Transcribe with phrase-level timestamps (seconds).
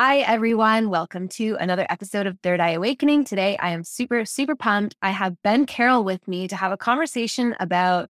[0.00, 0.90] Hi, everyone.
[0.90, 3.24] Welcome to another episode of Third Eye Awakening.
[3.24, 4.94] Today, I am super, super pumped.
[5.02, 8.08] I have Ben Carroll with me to have a conversation about,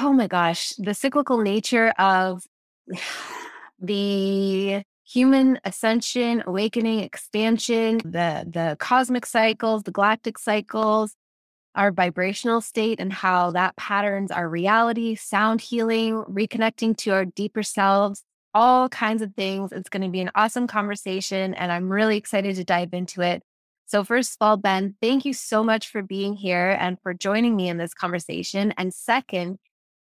[0.00, 2.44] oh my gosh, the cyclical nature of
[3.78, 11.14] the human ascension, awakening, expansion, the, the cosmic cycles, the galactic cycles,
[11.74, 17.62] our vibrational state, and how that patterns our reality, sound healing, reconnecting to our deeper
[17.62, 18.24] selves
[18.56, 19.70] all kinds of things.
[19.70, 23.42] It's going to be an awesome conversation, and I'm really excited to dive into it.
[23.84, 27.54] So, first of all, Ben, thank you so much for being here and for joining
[27.54, 28.72] me in this conversation.
[28.78, 29.58] And second,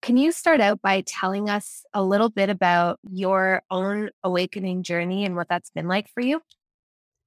[0.01, 5.25] can you start out by telling us a little bit about your own awakening journey
[5.25, 6.41] and what that's been like for you?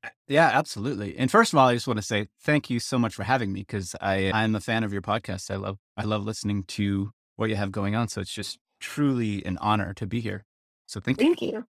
[0.04, 1.16] Uh, yeah, absolutely.
[1.16, 3.52] And first of all, I just want to say thank you so much for having
[3.52, 5.52] me because I I'm a fan of your podcast.
[5.52, 8.08] I love I love listening to what you have going on.
[8.08, 10.44] So it's just truly an honor to be here.
[10.92, 11.48] So thank, thank you.
[11.48, 11.64] you.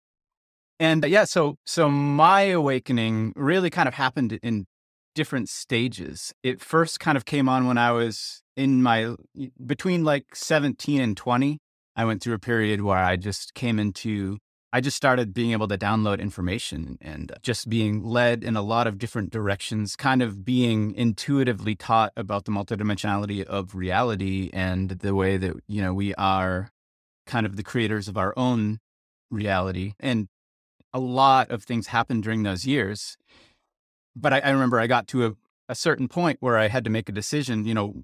[0.80, 4.66] And uh, yeah, so so my awakening really kind of happened in
[5.14, 6.34] different stages.
[6.42, 9.16] It first kind of came on when I was in my
[9.64, 11.60] between like 17 and 20.
[11.96, 14.40] I went through a period where I just came into
[14.74, 18.88] I just started being able to download information and just being led in a lot
[18.88, 25.14] of different directions, kind of being intuitively taught about the multidimensionality of reality and the
[25.14, 26.70] way that, you know, we are
[27.28, 28.80] kind of the creators of our own
[29.32, 29.94] reality.
[30.00, 30.28] And
[30.94, 33.18] a lot of things happened during those years.
[34.16, 35.32] But I, I remember I got to a,
[35.70, 38.04] a certain point where I had to make a decision, you know,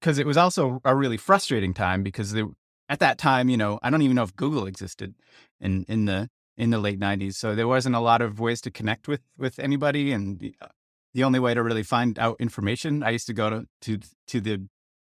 [0.00, 2.46] because it was also a really frustrating time because there,
[2.88, 5.14] at that time, you know, I don't even know if Google existed
[5.60, 6.28] in, in the
[6.58, 7.34] in the late 90s.
[7.34, 10.68] So there wasn't a lot of ways to connect with with anybody and uh,
[11.16, 13.98] the only way to really find out information, I used to go to to
[14.28, 14.68] to the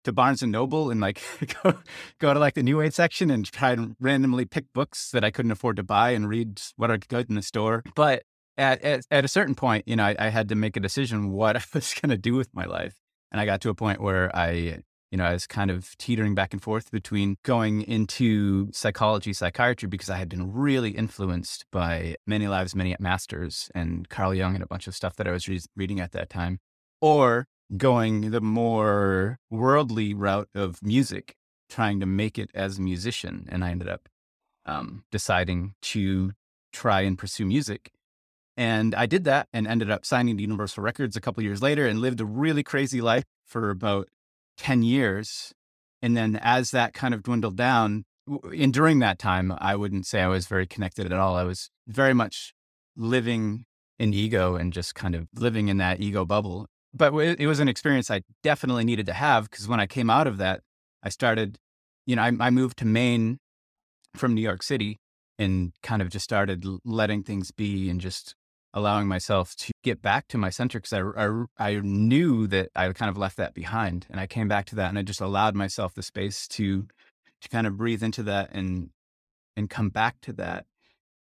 [0.04, 1.22] to Barnes and Noble and like
[1.64, 1.76] go,
[2.20, 5.32] go to like the New Age section and try and randomly pick books that I
[5.32, 7.84] couldn't afford to buy and read what are good in the store.
[7.96, 8.24] But
[8.58, 11.32] at, at, at a certain point, you know, I, I, had to make a decision
[11.32, 12.96] what I was going to do with my life.
[13.32, 16.36] And I got to a point where I, you know, I was kind of teetering
[16.36, 22.16] back and forth between going into psychology, psychiatry, because I had been really influenced by
[22.28, 25.48] Many Lives, Many Masters and Carl Jung and a bunch of stuff that I was
[25.48, 26.60] re- reading at that time,
[27.02, 31.36] or going the more worldly route of music,
[31.70, 33.48] trying to make it as a musician.
[33.50, 34.10] And I ended up
[34.66, 36.32] um, deciding to
[36.72, 37.92] try and pursue music.
[38.58, 41.88] And I did that and ended up signing to Universal Records a couple years later
[41.88, 44.10] and lived a really crazy life for about
[44.58, 45.54] 10 years.
[46.02, 50.22] And then as that kind of dwindled down, and during that time, I wouldn't say
[50.22, 51.36] I was very connected at all.
[51.36, 52.54] I was very much
[52.96, 53.66] living
[53.98, 57.68] in ego and just kind of living in that ego bubble but it was an
[57.68, 60.62] experience I definitely needed to have because when I came out of that,
[61.04, 61.58] I started,
[62.06, 63.38] you know, I, I, moved to Maine
[64.16, 65.00] from New York City
[65.38, 68.36] and kind of just started letting things be and just
[68.74, 72.92] allowing myself to get back to my center because I, I, I knew that I
[72.94, 75.56] kind of left that behind and I came back to that and I just allowed
[75.56, 76.88] myself the space to
[77.42, 78.90] to kind of breathe into that and
[79.56, 80.66] and come back to that.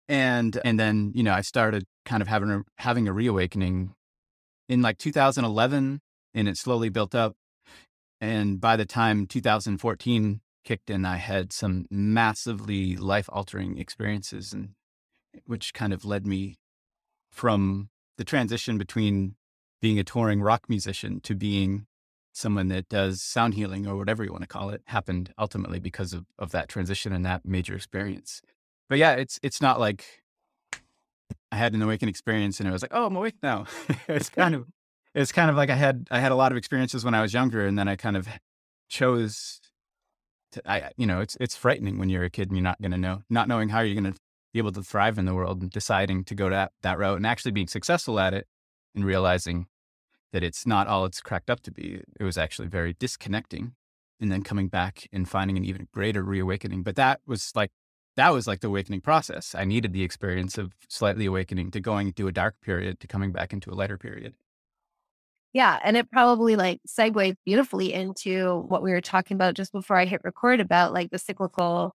[0.09, 3.95] And and then you know I started kind of having a having a reawakening
[4.69, 6.01] in like 2011
[6.35, 7.37] and it slowly built up.
[8.21, 14.71] And by the time 2014 kicked in, I had some massively life altering experiences and
[15.47, 16.57] which kind of led me
[17.31, 19.35] from the transition between
[19.83, 21.87] being a touring rock musician to being
[22.33, 26.13] someone that does sound healing or whatever you want to call it happened ultimately because
[26.13, 28.41] of, of that transition and that major experience.
[28.89, 30.24] But yeah, it's it's not like
[31.55, 33.67] I had an awakened experience and it was like, oh, I'm awake now.
[34.09, 34.67] it's kind of
[35.15, 37.33] it's kind of like I had I had a lot of experiences when I was
[37.33, 38.27] younger, and then I kind of
[38.89, 39.61] chose
[40.51, 42.91] to I you know it's it's frightening when you're a kid and you're not going
[42.91, 44.19] to know not knowing how you're going to
[44.53, 47.27] be able to thrive in the world and deciding to go that that route and
[47.27, 48.49] actually being successful at it
[48.93, 49.67] and realizing
[50.33, 52.03] that it's not all it's cracked up to be.
[52.19, 53.77] It was actually very disconnecting,
[54.21, 56.83] and then coming back and finding an even greater reawakening.
[56.83, 57.71] But that was like
[58.17, 59.55] that was like the awakening process.
[59.55, 63.33] I needed the experience of slightly awakening to going through a dark period to coming
[63.33, 64.35] back into a lighter period.
[65.53, 65.79] Yeah.
[65.85, 70.05] And it probably like segues beautifully into what we were talking about just before I
[70.05, 71.95] hit record about like the cyclical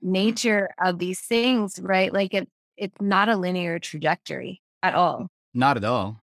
[0.00, 2.12] nature of these things, right?
[2.12, 5.28] Like it, it's not a linear trajectory at all.
[5.54, 6.22] Not at all.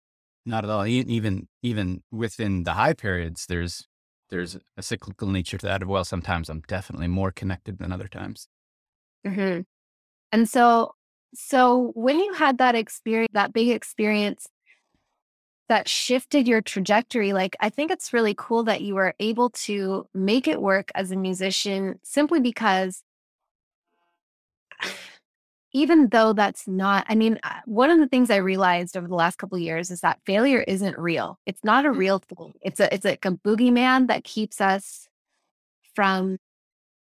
[0.46, 0.86] Not at all.
[0.86, 3.86] Even even within the high periods, there's
[4.30, 5.86] there's a cyclical nature to that.
[5.86, 8.48] Well, sometimes I'm definitely more connected than other times.
[9.26, 9.62] Mm-hmm.
[10.32, 10.94] And so,
[11.34, 14.46] so when you had that experience, that big experience
[15.69, 20.06] that shifted your trajectory, like I think it's really cool that you were able to
[20.14, 23.02] make it work as a musician simply because
[25.72, 29.37] even though that's not i mean one of the things i realized over the last
[29.37, 31.96] couple of years is that failure isn't real it's not a mm.
[31.96, 35.08] real thing it's a it's like a boogeyman that keeps us
[35.94, 36.38] from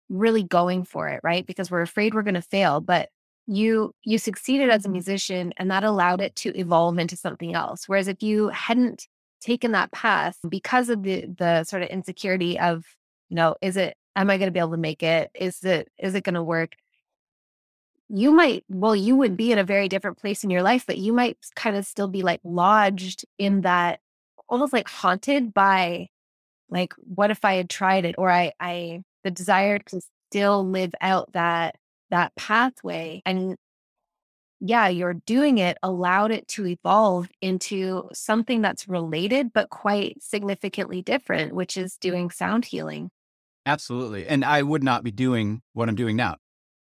[0.08, 1.46] really going for it right?
[1.46, 3.08] Because we're afraid we're going to fail but
[3.46, 4.92] you you succeeded as a mm-hmm.
[4.92, 7.88] musician and that allowed it to evolve into something else.
[7.88, 9.06] Whereas if you hadn't
[9.40, 12.84] taken that path because of the the sort of insecurity of
[13.28, 15.30] you know is it am i going to be able to make it?
[15.34, 16.72] Is it is it going to work?
[18.08, 20.98] You might, well, you would be in a very different place in your life, but
[20.98, 24.00] you might kind of still be like lodged in that
[24.48, 26.08] almost like haunted by
[26.68, 28.14] like, what if I had tried it?
[28.18, 30.00] Or I, I, the desire to
[30.30, 31.76] still live out that,
[32.10, 33.22] that pathway.
[33.26, 33.56] And
[34.60, 41.02] yeah, you're doing it allowed it to evolve into something that's related, but quite significantly
[41.02, 43.10] different, which is doing sound healing.
[43.66, 44.26] Absolutely.
[44.26, 46.36] And I would not be doing what I'm doing now.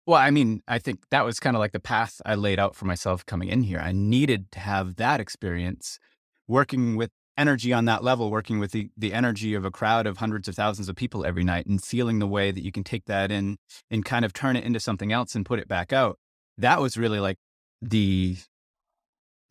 [0.06, 2.76] Well, I mean, I think that was kind of like the path I laid out
[2.76, 3.80] for myself coming in here.
[3.80, 6.00] I needed to have that experience
[6.48, 10.18] working with energy on that level, working with the, the energy of a crowd of
[10.18, 13.06] hundreds of thousands of people every night and feeling the way that you can take
[13.06, 13.58] that in
[13.90, 16.18] and kind of turn it into something else and put it back out.
[16.58, 17.38] That was really like
[17.82, 18.38] the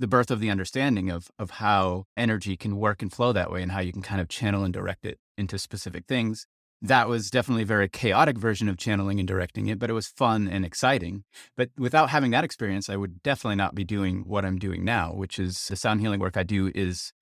[0.01, 3.63] the birth of the understanding of of how energy can work and flow that way
[3.63, 6.47] and how you can kind of channel and direct it into specific things
[6.85, 10.07] that was definitely a very chaotic version of channeling and directing it, but it was
[10.07, 11.25] fun and exciting.
[11.57, 15.13] But without having that experience, I would definitely not be doing what I'm doing now,
[15.15, 17.13] which is the sound healing work I do is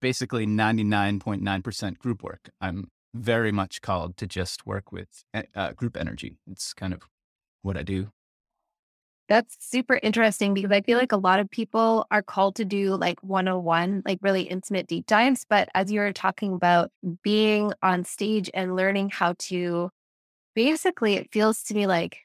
[0.00, 2.50] basically 99.9% group work.
[2.60, 6.36] I'm very much called to just work with eh, uh, group energy.
[6.50, 7.02] It's kind of
[7.62, 8.10] what I do.
[9.28, 12.96] That's super interesting because I feel like a lot of people are called to do
[12.96, 15.44] like 101, like really intimate deep dives.
[15.48, 16.90] But as you were talking about
[17.22, 19.90] being on stage and learning how to
[20.54, 22.20] basically, it feels to me like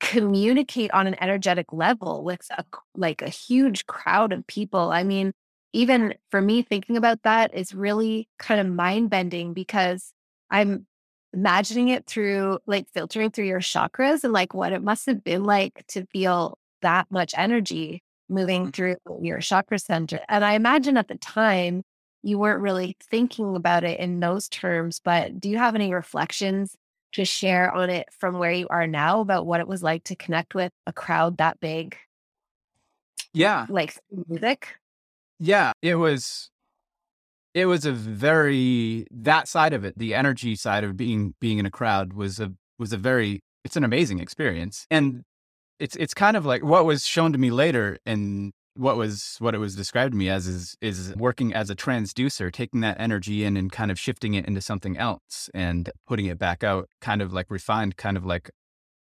[0.00, 2.64] communicate on an energetic level with a
[2.96, 4.90] like a huge crowd of people.
[4.90, 5.32] I mean,
[5.72, 10.12] even for me thinking about that is really kind of mind bending because
[10.50, 10.86] I'm
[11.32, 15.44] imagining it through like filtering through your chakras and like what it must have been
[15.44, 18.72] like to feel that much energy moving mm.
[18.72, 20.20] through your chakra center.
[20.28, 21.82] And I imagine at the time
[22.22, 26.74] you weren't really thinking about it in those terms, but do you have any reflections
[27.12, 30.16] to share on it from where you are now about what it was like to
[30.16, 31.96] connect with a crowd that big?
[33.32, 33.66] Yeah.
[33.68, 34.74] Like music?
[35.38, 36.50] Yeah, it was
[37.54, 41.66] it was a very that side of it, the energy side of being being in
[41.66, 44.86] a crowd was a was a very it's an amazing experience.
[44.90, 45.22] And
[45.78, 49.54] it's it's kind of like what was shown to me later and what was what
[49.54, 53.44] it was described to me as is is working as a transducer, taking that energy
[53.44, 57.22] in and kind of shifting it into something else and putting it back out, kind
[57.22, 58.50] of like refined, kind of like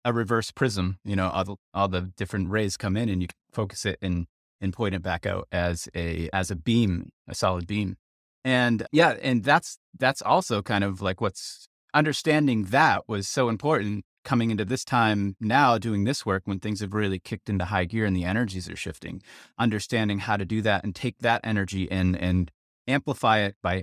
[0.05, 0.99] a reverse prism.
[1.05, 4.27] You know, all the, all the different rays come in and you focus it and
[4.63, 7.97] and point it back out as a as a beam, a solid beam.
[8.45, 14.05] And yeah, and that's that's also kind of like what's understanding that was so important
[14.25, 17.85] coming into this time now doing this work when things have really kicked into high
[17.85, 19.21] gear and the energies are shifting
[19.59, 22.51] understanding how to do that and take that energy in and
[22.87, 23.83] amplify it by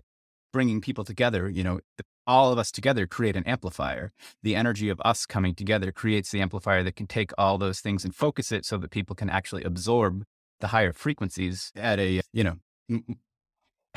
[0.54, 1.80] bringing people together you know
[2.26, 6.42] all of us together create an amplifier the energy of us coming together creates the
[6.42, 9.64] amplifier that can take all those things and focus it so that people can actually
[9.64, 10.24] absorb
[10.60, 12.58] the higher frequencies at a you know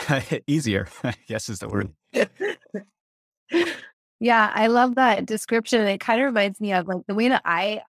[0.46, 1.92] Easier, I guess is the word.
[4.20, 5.86] yeah, I love that description.
[5.86, 7.82] It kind of reminds me of like the way that I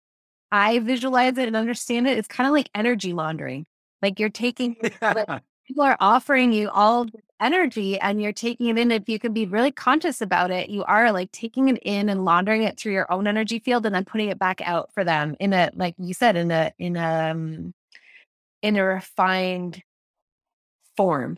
[0.52, 2.18] I visualize it and understand it.
[2.18, 3.66] It's kind of like energy laundering.
[4.02, 7.08] Like you're taking like, people are offering you all
[7.40, 8.92] energy and you're taking it in.
[8.92, 12.26] If you can be really conscious about it, you are like taking it in and
[12.26, 15.36] laundering it through your own energy field and then putting it back out for them
[15.40, 17.74] in a like you said in a in a um,
[18.64, 19.84] in a refined
[20.98, 21.38] form.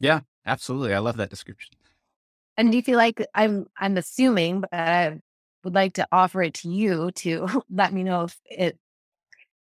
[0.00, 0.94] Yeah, absolutely.
[0.94, 1.76] I love that description.
[2.56, 5.20] And do you feel like I'm I'm assuming, but I
[5.62, 8.78] would like to offer it to you to let me know if it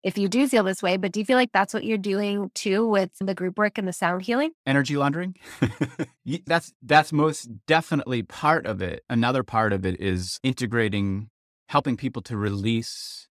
[0.03, 2.51] if you do feel this way, but do you feel like that's what you're doing
[2.55, 4.51] too with the group work and the sound healing?
[4.67, 5.37] Energy laundering?
[6.47, 9.05] that's that's most definitely part of it.
[9.09, 11.29] Another part of it is integrating
[11.69, 13.29] helping people to release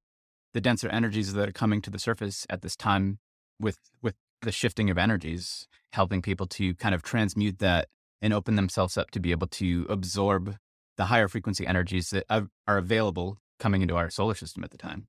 [0.55, 3.19] the denser energies that are coming to the surface at this time
[3.61, 7.89] with with the shifting of energies, helping people to kind of transmute that
[8.21, 10.57] and open themselves up to be able to absorb
[10.97, 15.07] the higher frequency energies that are available coming into our solar system at the time.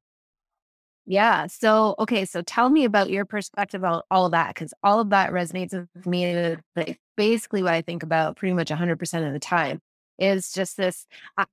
[1.05, 1.45] Yeah.
[1.47, 2.25] So, okay.
[2.25, 5.71] So tell me about your perspective on all of that, because all of that resonates
[5.95, 6.33] with me.
[6.33, 9.79] Uh, like basically what I think about pretty much 100% of the time
[10.17, 11.05] is just this.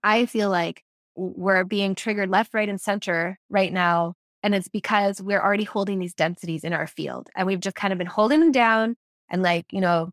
[0.02, 0.82] I feel like
[1.14, 4.14] we're being triggered left, right, and center right now.
[4.42, 7.92] And it's because we're already holding these densities in our field and we've just kind
[7.92, 8.96] of been holding them down
[9.30, 10.10] and like, you know,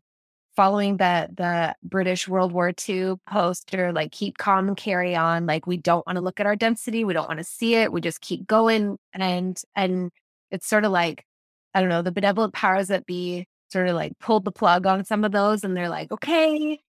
[0.56, 5.46] following the the British World War II poster, like keep calm and carry on.
[5.46, 7.92] Like we don't want to look at our density, we don't want to see it.
[7.92, 8.98] We just keep going.
[9.12, 10.10] And and
[10.50, 11.24] it's sort of like,
[11.74, 15.04] I don't know, the benevolent powers that be sort of like pulled the plug on
[15.04, 16.80] some of those and they're like, okay,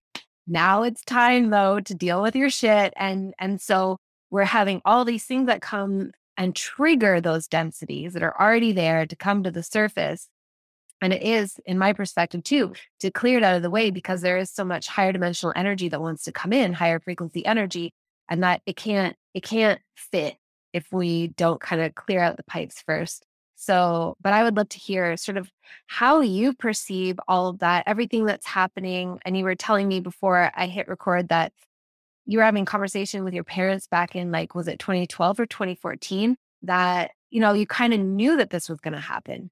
[0.46, 2.92] now it's time though to deal with your shit.
[2.96, 3.98] And and so
[4.30, 9.04] we're having all these things that come and trigger those densities that are already there
[9.04, 10.26] to come to the surface.
[11.02, 14.22] And it is, in my perspective, too, to clear it out of the way because
[14.22, 17.92] there is so much higher dimensional energy that wants to come in, higher frequency energy,
[18.30, 20.36] and that it can't, it can't fit
[20.72, 23.26] if we don't kind of clear out the pipes first.
[23.56, 25.50] So, but I would love to hear sort of
[25.88, 29.18] how you perceive all of that, everything that's happening.
[29.26, 31.52] And you were telling me before I hit record that
[32.26, 36.36] you were having conversation with your parents back in like, was it 2012 or 2014?
[36.62, 39.50] That, you know, you kind of knew that this was going to happen.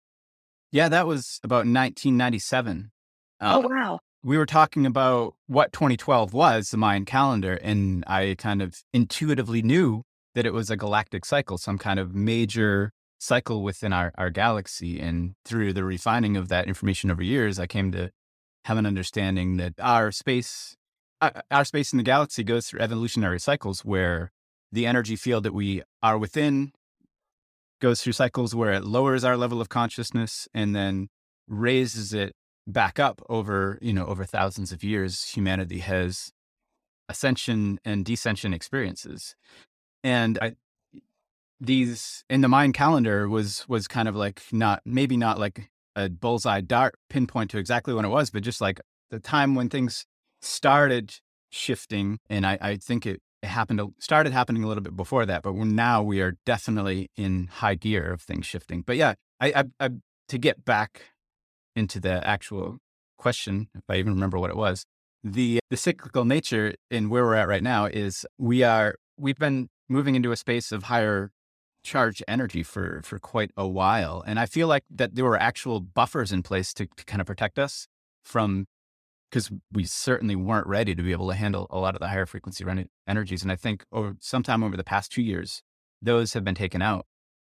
[0.70, 2.90] Yeah, that was about 1997.
[3.40, 4.00] Uh, oh, wow.
[4.22, 9.62] We were talking about what 2012 was, the Mayan calendar, and I kind of intuitively
[9.62, 10.02] knew
[10.34, 15.00] that it was a galactic cycle, some kind of major cycle within our, our galaxy.
[15.00, 18.10] And through the refining of that information over years, I came to
[18.64, 20.76] have an understanding that our space,
[21.20, 24.30] Uh, uh, our space in the galaxy goes through evolutionary cycles where
[24.70, 26.72] the energy field that we are within
[27.80, 31.08] goes through cycles where it lowers our level of consciousness and then
[31.48, 32.34] raises it
[32.66, 36.30] back up over you know over thousands of years humanity has
[37.08, 39.34] ascension and descension experiences.
[40.04, 40.52] And i
[41.60, 46.08] these in the Mayan calendar was was kind of like not maybe not like a
[46.08, 50.06] bullseye dart pinpoint to exactly when it was but just like the time when things
[50.40, 51.14] started
[51.50, 55.54] shifting and i i think it happened, started happening a little bit before that, but
[55.54, 58.82] now we are definitely in high gear of things shifting.
[58.82, 59.90] But yeah, I, I, I,
[60.28, 61.02] to get back
[61.76, 62.78] into the actual
[63.16, 64.84] question, if I even remember what it was,
[65.24, 69.68] the the cyclical nature in where we're at right now is we are we've been
[69.88, 71.32] moving into a space of higher
[71.82, 75.80] charge energy for for quite a while, and I feel like that there were actual
[75.80, 77.88] buffers in place to, to kind of protect us
[78.24, 78.66] from
[79.30, 82.26] because we certainly weren't ready to be able to handle a lot of the higher
[82.26, 82.64] frequency
[83.06, 83.42] energies.
[83.42, 85.62] And I think over sometime over the past two years,
[86.00, 87.06] those have been taken out.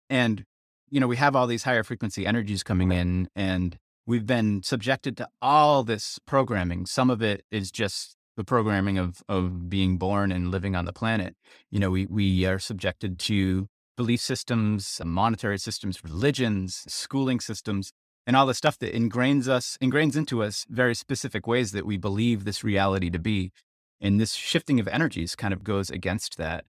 [0.09, 0.45] And,
[0.89, 5.17] you know, we have all these higher frequency energies coming in and we've been subjected
[5.19, 6.87] to all this programming.
[6.87, 10.93] Some of it is just the programming of, of being born and living on the
[10.93, 11.35] planet.
[11.71, 17.93] You know, we, we are subjected to belief systems, monetary systems, religions, schooling systems
[18.27, 21.97] and all the stuff that ingrains us, ingrains into us very specific ways that we
[21.97, 23.53] believe this reality to be.
[24.01, 26.65] And this shifting of energies kind of goes against that.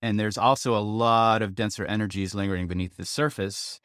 [0.00, 3.80] And there's also a lot of denser energies lingering beneath the surface.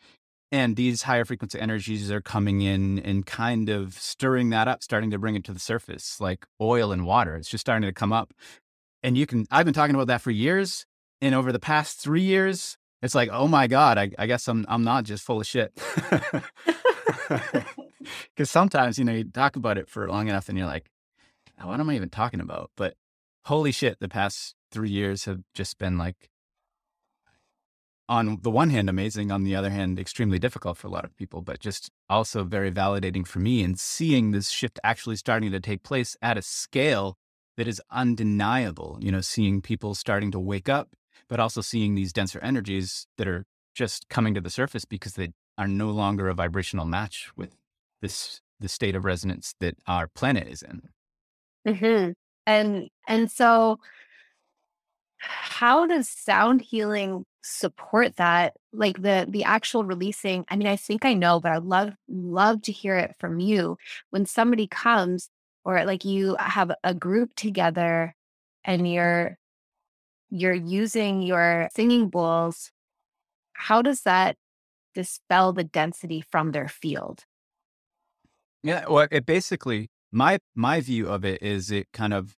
[0.51, 5.09] And these higher frequency energies are coming in and kind of stirring that up, starting
[5.09, 7.35] to bring it to the surface, like oil and water.
[7.35, 8.33] It's just starting to come up.
[9.01, 10.85] And you can, I've been talking about that for years.
[11.21, 14.65] And over the past three years, it's like, oh my God, I, I guess I'm
[14.67, 15.71] I'm not just full of shit.
[18.35, 20.89] Because sometimes, you know, you talk about it for long enough and you're like,
[21.61, 22.71] oh, what am I even talking about?
[22.75, 22.95] But
[23.45, 26.29] holy shit, the past three years have just been like,
[28.09, 29.31] on the one hand, amazing.
[29.31, 32.69] On the other hand, extremely difficult for a lot of people, but just also very
[32.69, 37.17] validating for me and seeing this shift actually starting to take place at a scale
[37.55, 38.97] that is undeniable.
[38.99, 40.89] You know, seeing people starting to wake up,
[41.29, 45.29] but also seeing these denser energies that are just coming to the surface because they
[45.57, 47.55] are no longer a vibrational match with
[48.01, 50.81] this the state of resonance that our planet is in.
[51.67, 52.11] Mm-hmm.
[52.45, 53.79] And and so
[55.17, 61.03] how does sound healing support that like the the actual releasing i mean i think
[61.03, 63.77] i know but i'd love love to hear it from you
[64.11, 65.29] when somebody comes
[65.65, 68.15] or like you have a group together
[68.63, 69.37] and you're
[70.33, 72.71] you're using your singing bowls
[73.53, 74.35] how does that
[74.93, 77.23] dispel the density from their field.
[78.63, 82.33] Yeah, well, it basically my my view of it is it kind of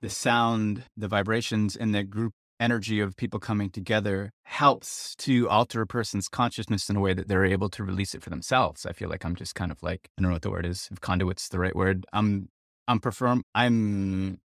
[0.00, 5.82] the sound, the vibrations, and the group energy of people coming together helps to alter
[5.82, 8.86] a person's consciousness in a way that they're able to release it for themselves.
[8.86, 10.88] I feel like I'm just kind of like I don't know what the word is,
[10.90, 12.06] if conduit's the right word.
[12.12, 12.48] I'm
[12.88, 14.38] I'm perform I'm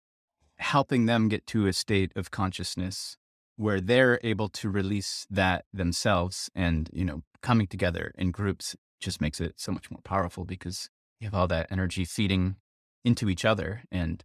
[0.59, 3.17] helping them get to a state of consciousness
[3.57, 9.21] where they're able to release that themselves and you know coming together in groups just
[9.21, 10.89] makes it so much more powerful because
[11.21, 12.57] you have all that energy feeding
[13.05, 14.25] into each other and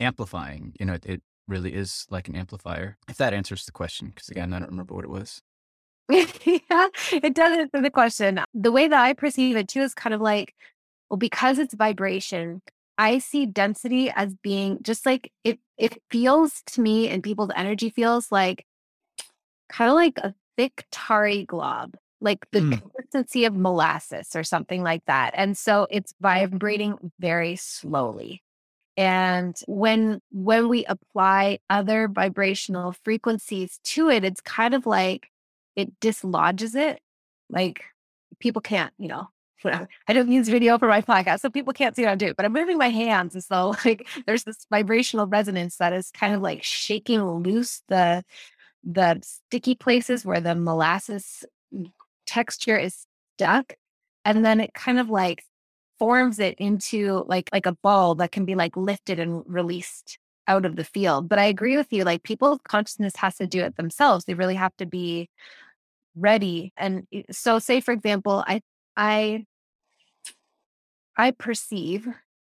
[0.00, 4.08] amplifying you know it, it really is like an amplifier if that answers the question
[4.08, 5.42] because again i don't remember what it was.
[6.10, 8.40] Yeah it does answer the question.
[8.54, 10.54] The way that i perceive it too is kind of like
[11.10, 12.62] well because it's vibration
[12.98, 17.90] I see density as being just like it it feels to me and people's energy
[17.90, 18.64] feels like
[19.68, 22.80] kind of like a thick tarry glob, like the mm.
[22.80, 25.32] consistency of molasses or something like that.
[25.36, 28.44] And so it's vibrating very slowly.
[28.96, 35.30] And when when we apply other vibrational frequencies to it, it's kind of like
[35.74, 37.00] it dislodges it.
[37.50, 37.82] Like
[38.38, 39.30] people can't, you know,
[40.08, 42.44] I don't use video for my podcast, so people can't see what I'm doing, but
[42.46, 46.40] I'm moving my hands And so like there's this vibrational resonance that is kind of
[46.42, 48.24] like shaking loose the
[48.84, 51.90] the sticky places where the molasses mm,
[52.26, 53.74] texture is stuck.
[54.24, 55.44] And then it kind of like
[55.98, 60.64] forms it into like like a ball that can be like lifted and released out
[60.66, 61.28] of the field.
[61.28, 64.24] But I agree with you, like people's consciousness has to do it themselves.
[64.24, 65.28] They really have to be
[66.16, 66.72] ready.
[66.76, 68.62] And eh, so say for example, I
[68.96, 69.46] I
[71.16, 72.08] I perceive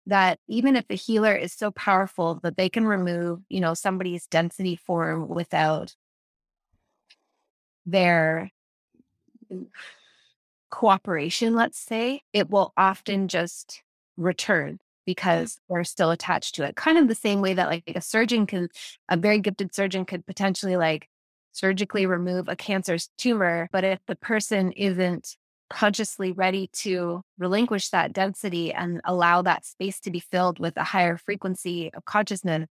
[0.06, 4.26] that even if the healer is so powerful that they can remove, you know, somebody's
[4.26, 5.94] density form without
[7.86, 8.50] their
[10.70, 13.82] cooperation, let's say, it will often just
[14.16, 16.76] return because they're still attached to it.
[16.76, 18.68] Kind of the same way that like a surgeon can,
[19.08, 21.08] a very gifted surgeon could potentially like
[21.52, 23.68] surgically remove a cancerous tumor.
[23.72, 25.36] But if the person isn't
[25.70, 30.84] consciously ready to relinquish that density and allow that space to be filled with a
[30.84, 32.68] higher frequency of consciousness,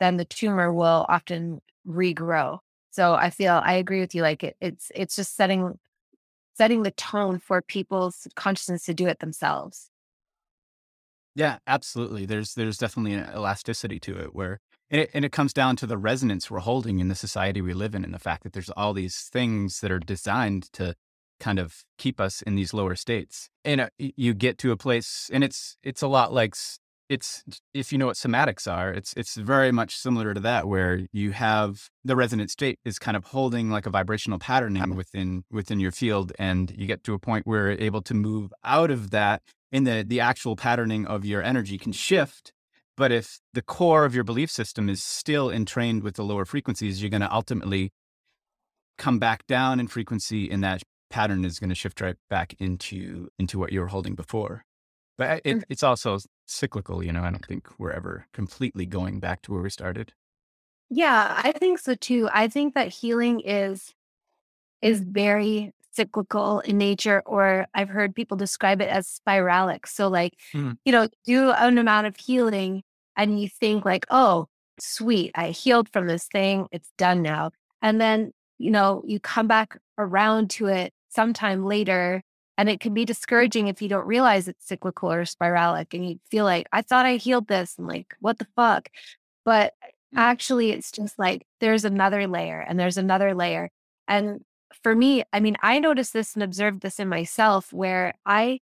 [0.00, 2.60] then the tumor will often regrow.
[2.90, 4.22] So I feel I agree with you.
[4.22, 5.78] Like it, it's it's just setting
[6.54, 9.90] setting the tone for people's consciousness to do it themselves.
[11.34, 12.24] Yeah, absolutely.
[12.24, 14.58] There's there's definitely an elasticity to it where
[14.90, 17.74] and it, and it comes down to the resonance we're holding in the society we
[17.74, 20.94] live in and the fact that there's all these things that are designed to
[21.40, 23.48] kind of keep us in these lower states.
[23.64, 26.54] And uh, you get to a place, and it's it's a lot like
[27.08, 31.06] it's if you know what somatics are, it's it's very much similar to that, where
[31.12, 35.80] you have the resonant state is kind of holding like a vibrational patterning within within
[35.80, 39.10] your field, and you get to a point where you're able to move out of
[39.10, 42.52] that, and the the actual patterning of your energy can shift.
[42.96, 47.02] But if the core of your belief system is still entrained with the lower frequencies,
[47.02, 47.92] you're going to ultimately
[48.96, 53.28] come back down in frequency in that pattern is going to shift right back into
[53.38, 54.64] into what you were holding before.
[55.18, 57.22] But it, it's also cyclical, you know.
[57.22, 60.12] I don't think we're ever completely going back to where we started.
[60.90, 62.28] Yeah, I think so too.
[62.32, 63.94] I think that healing is
[64.82, 69.86] is very cyclical in nature, or I've heard people describe it as spiralic.
[69.86, 70.76] So, like, mm.
[70.84, 72.82] you know, do an amount of healing
[73.16, 74.46] and you think, like, oh,
[74.78, 77.50] sweet, I healed from this thing, it's done now.
[77.80, 82.22] And then, you know, you come back around to it sometime later.
[82.58, 86.20] And it can be discouraging if you don't realize it's cyclical or spiralic and you
[86.30, 88.88] feel like, I thought I healed this and like, what the fuck?
[89.44, 90.18] But mm.
[90.18, 93.68] actually, it's just like there's another layer and there's another layer.
[94.08, 94.40] And
[94.82, 98.60] for me, I mean, I noticed this and observed this in myself where I,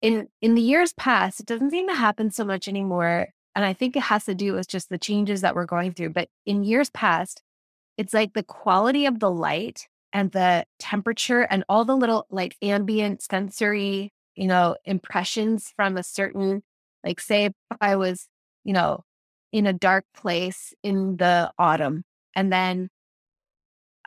[0.00, 3.28] in in the years past, it doesn't seem to happen so much anymore.
[3.54, 6.10] And I think it has to do with just the changes that we're going through.
[6.10, 7.42] But in years past,
[7.96, 12.56] it's like the quality of the light and the temperature and all the little like
[12.62, 16.62] ambient sensory, you know, impressions from a certain,
[17.04, 18.28] like, say, if I was,
[18.64, 19.04] you know,
[19.52, 22.90] in a dark place in the autumn and then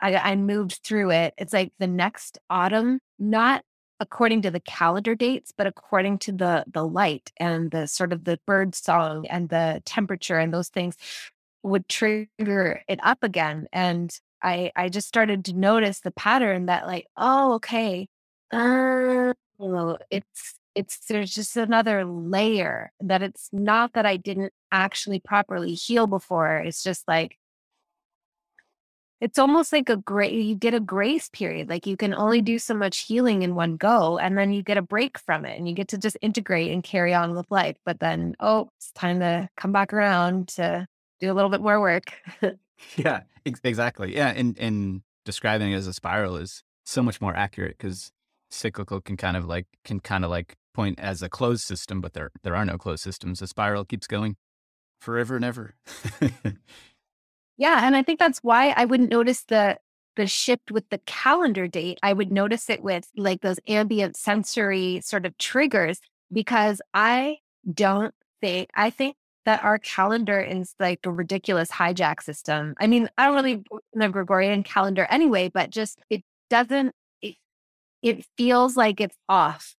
[0.00, 1.34] I, I moved through it.
[1.38, 3.62] It's like the next autumn, not
[4.00, 8.24] according to the calendar dates, but according to the the light and the sort of
[8.24, 10.96] the bird song and the temperature and those things
[11.62, 13.66] would trigger it up again.
[13.72, 18.08] And I I just started to notice the pattern that like, oh, okay.
[18.52, 19.32] Uh,
[20.10, 26.06] it's it's there's just another layer that it's not that I didn't actually properly heal
[26.06, 26.58] before.
[26.58, 27.36] It's just like
[29.20, 31.68] it's almost like a great you get a grace period.
[31.68, 34.78] Like you can only do so much healing in one go and then you get
[34.78, 37.76] a break from it and you get to just integrate and carry on with life.
[37.84, 40.86] But then, oh, it's time to come back around to
[41.20, 42.14] do a little bit more work.
[42.96, 44.14] Yeah, ex- exactly.
[44.14, 48.12] Yeah, and and describing it as a spiral is so much more accurate because
[48.50, 52.12] cyclical can kind of like can kind of like point as a closed system, but
[52.14, 53.42] there there are no closed systems.
[53.42, 54.36] A spiral keeps going
[55.00, 55.74] forever and ever.
[57.56, 59.78] yeah, and I think that's why I wouldn't notice the
[60.16, 61.98] the shift with the calendar date.
[62.02, 66.00] I would notice it with like those ambient sensory sort of triggers
[66.32, 67.38] because I
[67.72, 69.16] don't think I think
[69.46, 72.74] that our calendar is like a ridiculous hijack system.
[72.78, 77.36] I mean, I don't really the Gregorian calendar anyway, but just it doesn't it,
[78.02, 79.74] it feels like it's off.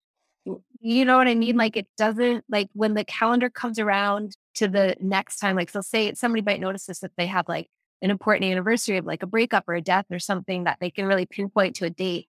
[0.79, 1.57] You know what I mean?
[1.57, 5.81] Like it doesn't like when the calendar comes around to the next time, like so
[5.81, 7.67] say somebody might notice this if they have like
[8.01, 11.05] an important anniversary of like a breakup or a death or something that they can
[11.05, 12.27] really pinpoint to a date.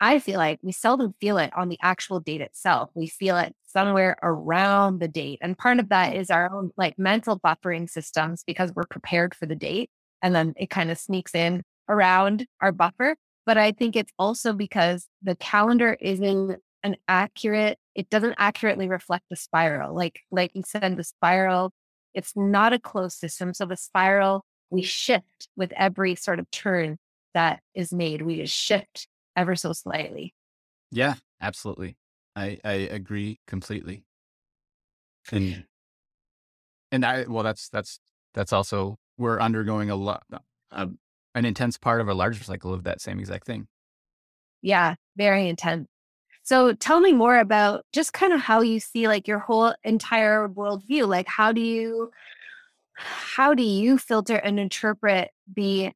[0.00, 2.90] I feel like we seldom feel it on the actual date itself.
[2.94, 5.38] We feel it somewhere around the date.
[5.42, 9.46] And part of that is our own like mental buffering systems because we're prepared for
[9.46, 9.90] the date
[10.22, 13.16] and then it kind of sneaks in around our buffer.
[13.44, 19.24] But I think it's also because the calendar isn't an accurate, it doesn't accurately reflect
[19.28, 19.94] the spiral.
[19.94, 21.72] Like, like you said, the spiral,
[22.14, 23.52] it's not a closed system.
[23.52, 26.96] So the spiral, we shift with every sort of turn
[27.34, 28.22] that is made.
[28.22, 29.06] We just shift
[29.40, 30.34] ever so slightly.
[30.90, 31.96] Yeah, absolutely.
[32.36, 34.04] I, I agree completely.
[35.32, 35.64] And
[36.90, 38.00] and I well that's that's
[38.34, 40.24] that's also we're undergoing a lot
[40.72, 40.86] uh,
[41.34, 43.68] an intense part of a larger cycle of that same exact thing.
[44.62, 45.88] Yeah, very intense.
[46.42, 50.48] So tell me more about just kind of how you see like your whole entire
[50.48, 51.06] worldview.
[51.06, 52.10] Like how do you
[52.94, 55.92] how do you filter and interpret the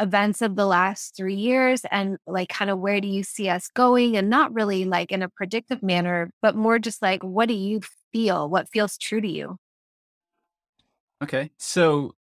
[0.00, 3.68] events of the last three years and like kind of where do you see us
[3.68, 7.54] going and not really like in a predictive manner but more just like what do
[7.54, 7.80] you
[8.12, 9.56] feel what feels true to you?
[11.22, 12.14] Okay so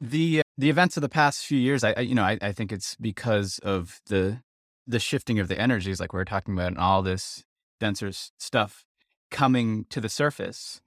[0.00, 2.50] the uh, the events of the past few years i, I you know I, I
[2.50, 4.42] think it's because of the
[4.86, 7.44] the shifting of the energies like we are talking about and all this
[7.78, 8.84] denser stuff
[9.30, 10.80] coming to the surface.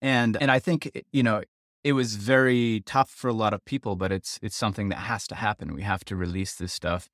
[0.00, 1.42] And and i think eh, you know
[1.84, 5.26] it was very tough for a lot of people, but it's it's something that has
[5.28, 5.74] to happen.
[5.74, 7.08] We have to release this stuff.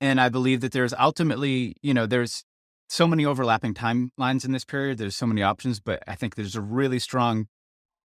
[0.00, 2.44] And I believe that there's ultimately, you know, there's
[2.88, 4.98] so many overlapping timelines in this period.
[4.98, 7.48] There's so many options, but I think there's a really strong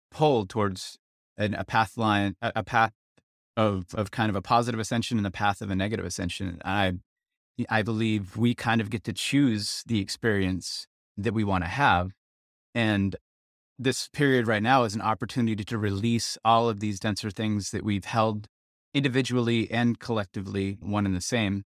[0.09, 0.97] pull towards
[1.37, 2.93] an, a path line, a, a, path
[3.57, 6.59] of of kind of a positive ascension and a path of a negative ascension.
[6.65, 6.93] I
[7.69, 12.11] I believe we kind of get to choose the experience that we want to have.
[12.73, 13.15] And
[13.79, 17.83] this period right now is an opportunity to release all of these denser things that
[17.83, 18.47] we've held
[18.93, 21.63] individually and collectively one and the same,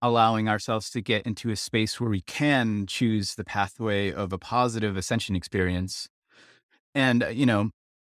[0.00, 4.38] allowing ourselves to get into a space where we can choose the pathway of a
[4.38, 6.08] positive ascension experience.
[6.94, 7.70] And, uh, you know,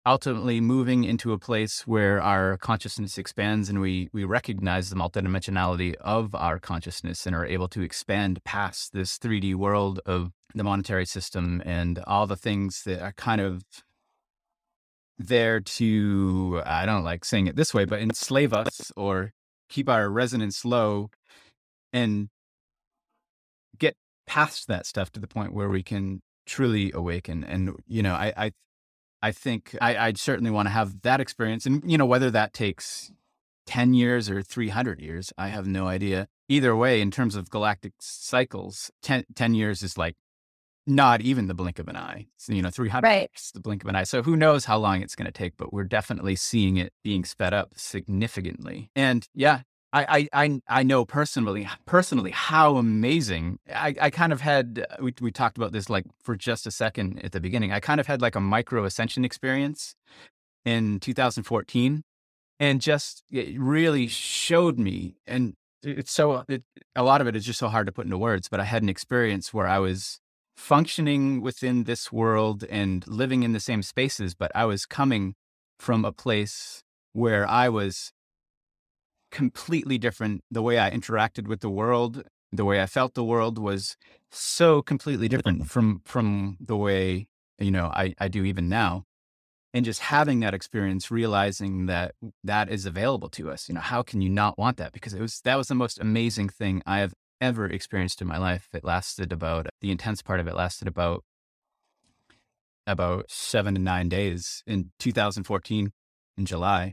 [0.06, 5.94] ultimately moving into a place where our consciousness expands and we we recognize the multidimensionality
[5.96, 11.06] of our consciousness and are able to expand past this 3D world of the monetary
[11.06, 13.62] system and all the things that are kind of
[15.18, 19.32] there to I don't like saying it this way, but enslave us or
[19.68, 21.10] keep our resonance low
[21.92, 22.28] and
[23.78, 27.44] get past that stuff to the point where we can truly awaken.
[27.44, 28.52] And you know, I I
[29.24, 31.64] I think I, I'd certainly want to have that experience.
[31.64, 33.10] And, you know, whether that takes
[33.66, 36.28] 10 years or 300 years, I have no idea.
[36.46, 40.16] Either way, in terms of galactic cycles, 10, 10 years is like
[40.86, 42.26] not even the blink of an eye.
[42.36, 43.30] So, you know, 300 right.
[43.34, 44.04] is the blink of an eye.
[44.04, 47.24] So who knows how long it's going to take, but we're definitely seeing it being
[47.24, 48.90] sped up significantly.
[48.94, 49.62] And yeah,
[49.94, 53.60] I, I, I know personally, personally how amazing.
[53.72, 56.72] I, I kind of had, uh, we, we talked about this like for just a
[56.72, 57.72] second at the beginning.
[57.72, 59.94] I kind of had like a micro ascension experience
[60.64, 62.02] in 2014
[62.58, 65.16] and just it really showed me.
[65.28, 66.64] And it's so, it,
[66.96, 68.82] a lot of it is just so hard to put into words, but I had
[68.82, 70.18] an experience where I was
[70.56, 75.34] functioning within this world and living in the same spaces, but I was coming
[75.78, 78.12] from a place where I was
[79.30, 80.42] completely different.
[80.50, 83.96] The way I interacted with the world, the way I felt the world was
[84.30, 89.04] so completely different from from the way you know I, I do even now.
[89.72, 92.14] And just having that experience, realizing that
[92.44, 94.92] that is available to us, you know, how can you not want that?
[94.92, 97.12] Because it was that was the most amazing thing I have
[97.44, 98.68] ever experienced in my life.
[98.72, 101.24] It lasted about the intense part of it lasted about
[102.86, 105.92] about seven to nine days in 2014
[106.36, 106.92] in July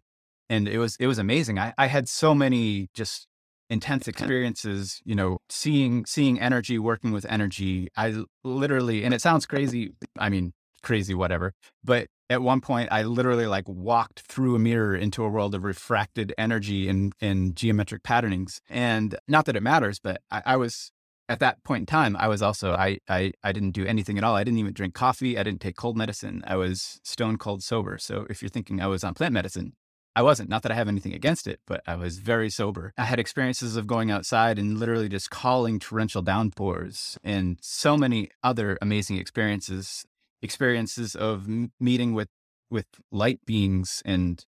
[0.52, 1.58] and it was it was amazing.
[1.58, 3.26] I, I had so many just
[3.70, 7.88] intense experiences, you know, seeing seeing energy, working with energy.
[7.96, 9.94] I literally, and it sounds crazy.
[10.20, 10.52] I mean,
[10.82, 11.54] crazy, whatever.
[11.84, 15.64] But at one point, I literally like walked through a mirror into a world of
[15.64, 18.62] refracted energy and, and geometric patternings.
[18.70, 20.92] And not that it matters, but I, I was
[21.32, 24.24] at that point in time, I was also I, I I didn't do anything at
[24.24, 24.36] all.
[24.36, 25.38] I didn't even drink coffee.
[25.38, 26.44] I didn't take cold medicine.
[26.46, 27.98] I was stone cold sober.
[27.98, 29.74] So if you're thinking I was on plant medicine,
[30.14, 30.50] I wasn't.
[30.50, 32.92] Not that I have anything against it, but I was very sober.
[32.98, 38.30] I had experiences of going outside and literally just calling torrential downpours and so many
[38.44, 40.04] other amazing experiences.
[40.42, 42.30] Experiences of m- meeting with
[42.70, 44.46] with light beings and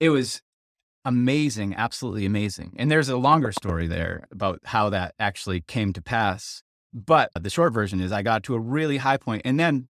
[0.00, 0.40] it was
[1.04, 2.74] amazing, absolutely amazing.
[2.78, 6.62] And there's a longer story there about how that actually came to pass.
[6.92, 9.88] But the short version is I got to a really high point and then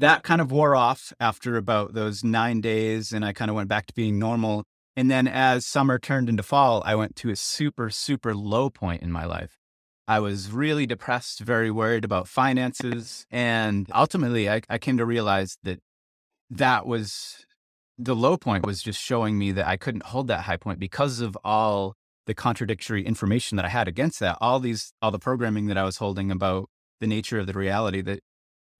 [0.00, 3.68] that kind of wore off after about those nine days and I kind of went
[3.68, 4.64] back to being normal.
[4.96, 9.02] And then as summer turned into fall, I went to a super, super low point
[9.02, 9.56] in my life.
[10.06, 13.26] I was really depressed, very worried about finances.
[13.30, 15.80] And ultimately, I, I came to realize that
[16.50, 17.46] that was
[17.96, 21.20] the low point was just showing me that I couldn't hold that high point because
[21.20, 21.94] of all
[22.26, 24.36] the contradictory information that I had against that.
[24.40, 26.68] All these, all the programming that I was holding about
[27.00, 28.20] the nature of the reality that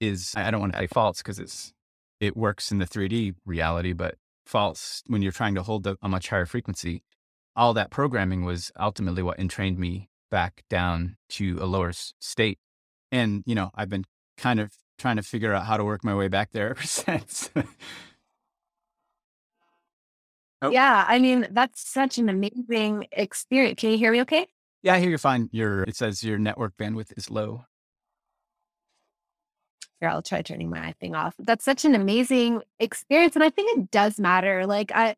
[0.01, 1.73] is, I don't want to say false because it's,
[2.21, 6.09] it works in the 3D reality, but false when you're trying to hold a, a
[6.09, 7.03] much higher frequency.
[7.57, 12.59] All that programming was ultimately what entrained me back down to a lower state.
[13.13, 14.05] And, you know, I've been
[14.37, 17.51] kind of trying to figure out how to work my way back there ever since.
[20.65, 20.71] Oh.
[20.71, 23.79] Yeah, I mean, that's such an amazing experience.
[23.79, 24.47] Can you hear me okay?
[24.83, 25.51] Yeah, I hear you fine.
[25.53, 27.67] Your it says your network bandwidth is low.
[30.01, 31.35] Here, I'll try turning my thing off.
[31.39, 33.35] That's such an amazing experience.
[33.35, 34.67] And I think it does matter.
[34.67, 35.17] Like I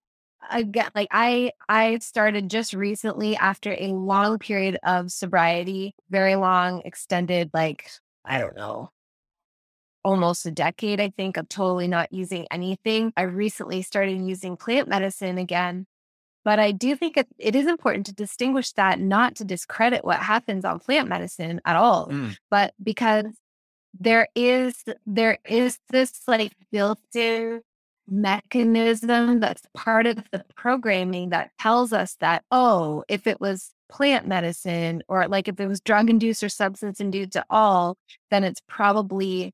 [0.51, 6.83] again, like I I started just recently after a long period of sobriety, very long,
[6.85, 7.91] extended, like,
[8.25, 8.91] I don't know,
[10.05, 13.13] almost a decade, I think, of totally not using anything.
[13.17, 15.87] I recently started using plant medicine again.
[16.45, 20.21] But I do think it, it is important to distinguish that, not to discredit what
[20.21, 22.37] happens on plant medicine at all, mm.
[22.51, 23.25] but because
[23.99, 27.63] there is there is this like built-in
[28.09, 34.27] mechanism that's part of the programming that tells us that oh if it was plant
[34.27, 37.97] medicine or like if it was drug induced or substance induced at all
[38.31, 39.53] then it's probably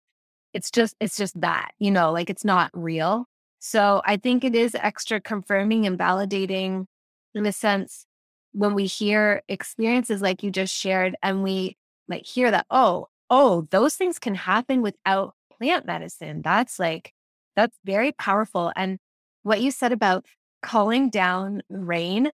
[0.52, 3.26] it's just it's just that you know like it's not real.
[3.58, 6.86] So i think it is extra confirming and validating
[7.34, 8.06] in a sense
[8.52, 11.76] when we hear experiences like you just shared and we
[12.08, 16.42] like hear that oh oh those things can happen without plant medicine.
[16.42, 17.12] That's like
[17.56, 18.98] that's very powerful and
[19.42, 20.24] what you said about
[20.62, 22.30] calling down rain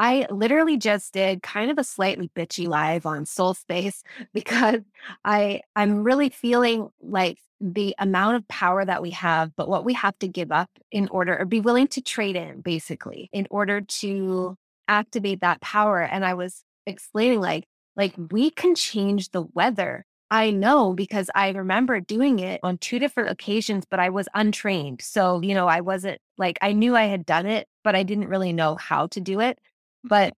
[0.00, 4.02] I literally just did kind of a slightly bitchy live on Soul Space
[4.32, 4.80] because
[5.26, 9.92] I I'm really feeling like the amount of power that we have, but what we
[9.92, 13.82] have to give up in order or be willing to trade in basically in order
[13.82, 14.56] to
[14.88, 16.00] activate that power.
[16.00, 20.06] And I was explaining like, like we can change the weather.
[20.30, 25.02] I know because I remember doing it on two different occasions, but I was untrained.
[25.02, 28.28] So, you know, I wasn't like, I knew I had done it, but I didn't
[28.28, 29.58] really know how to do it.
[30.04, 30.34] But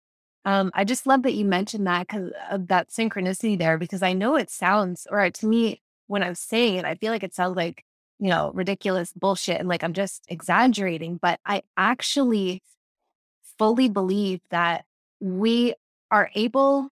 [0.44, 4.12] um, I just love that you mentioned that because of that synchronicity there, because I
[4.12, 7.56] know it sounds, or to me, when I'm saying it, I feel like it sounds
[7.56, 7.84] like,
[8.18, 12.62] you know, ridiculous bullshit and like I'm just exaggerating, but I actually
[13.58, 14.84] fully believe that
[15.20, 15.74] we
[16.10, 16.88] are able,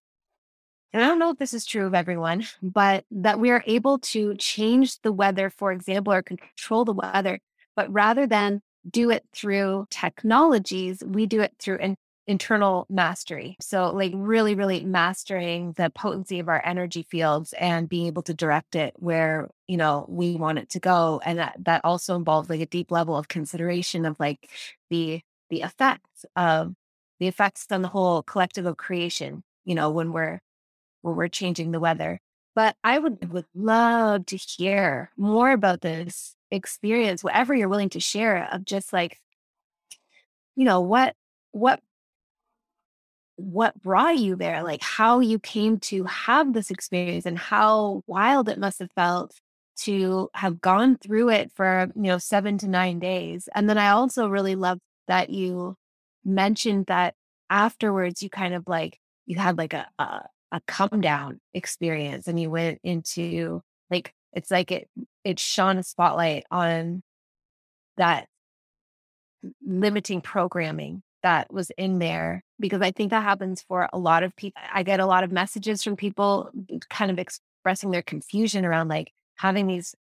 [0.93, 3.99] and I don't know if this is true of everyone, but that we are able
[3.99, 7.39] to change the weather, for example, or control the weather,
[7.75, 11.95] but rather than do it through technologies, we do it through an
[12.27, 13.55] internal mastery.
[13.59, 18.33] So, like, really, really mastering the potency of our energy fields and being able to
[18.33, 21.21] direct it where, you know, we want it to go.
[21.25, 24.49] And that, that also involves like a deep level of consideration of like
[24.89, 26.73] the, the effects of
[27.19, 30.39] the effects on the whole collective of creation, you know, when we're,
[31.01, 32.19] when we're changing the weather.
[32.55, 37.99] But I would, would love to hear more about this experience, whatever you're willing to
[37.99, 39.19] share of just like,
[40.55, 41.15] you know, what,
[41.51, 41.79] what
[43.39, 48.49] what brought you there, like how you came to have this experience and how wild
[48.49, 49.33] it must have felt
[49.77, 53.47] to have gone through it for, you know, seven to nine days.
[53.55, 55.77] And then I also really love that you
[56.25, 57.15] mentioned that
[57.49, 62.39] afterwards you kind of like, you had like a, a, a come down experience and
[62.39, 64.89] you went into like, it's like it,
[65.23, 67.01] it shone a spotlight on
[67.97, 68.27] that
[69.65, 74.35] limiting programming that was in there because I think that happens for a lot of
[74.35, 74.61] people.
[74.73, 76.49] I get a lot of messages from people
[76.89, 79.95] kind of expressing their confusion around like having these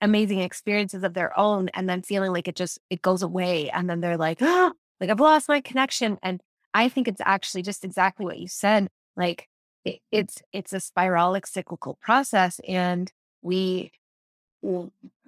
[0.00, 3.88] amazing experiences of their own and then feeling like it just it goes away and
[3.88, 6.40] then they're like oh, like i've lost my connection and
[6.76, 9.48] i think it's actually just exactly what you said like
[9.84, 13.12] it, it's it's a spiralic cyclical process and
[13.42, 13.90] we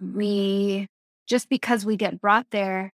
[0.01, 0.89] we
[1.27, 2.93] just because we get brought there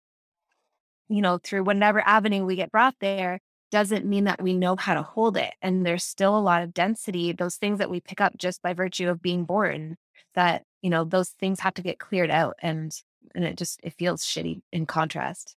[1.08, 4.94] you know through whatever avenue we get brought there doesn't mean that we know how
[4.94, 8.20] to hold it and there's still a lot of density those things that we pick
[8.20, 9.96] up just by virtue of being born
[10.34, 13.02] that you know those things have to get cleared out and
[13.34, 15.54] and it just it feels shitty in contrast.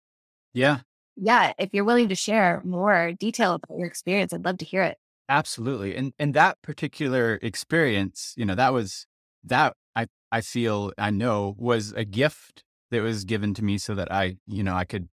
[0.52, 0.80] Yeah
[1.16, 4.82] yeah if you're willing to share more detail about your experience i'd love to hear
[4.82, 4.98] it.
[5.28, 9.06] Absolutely and and that particular experience you know that was
[9.42, 13.94] that i i feel i know was a gift that was given to me so
[13.94, 15.08] that i you know i could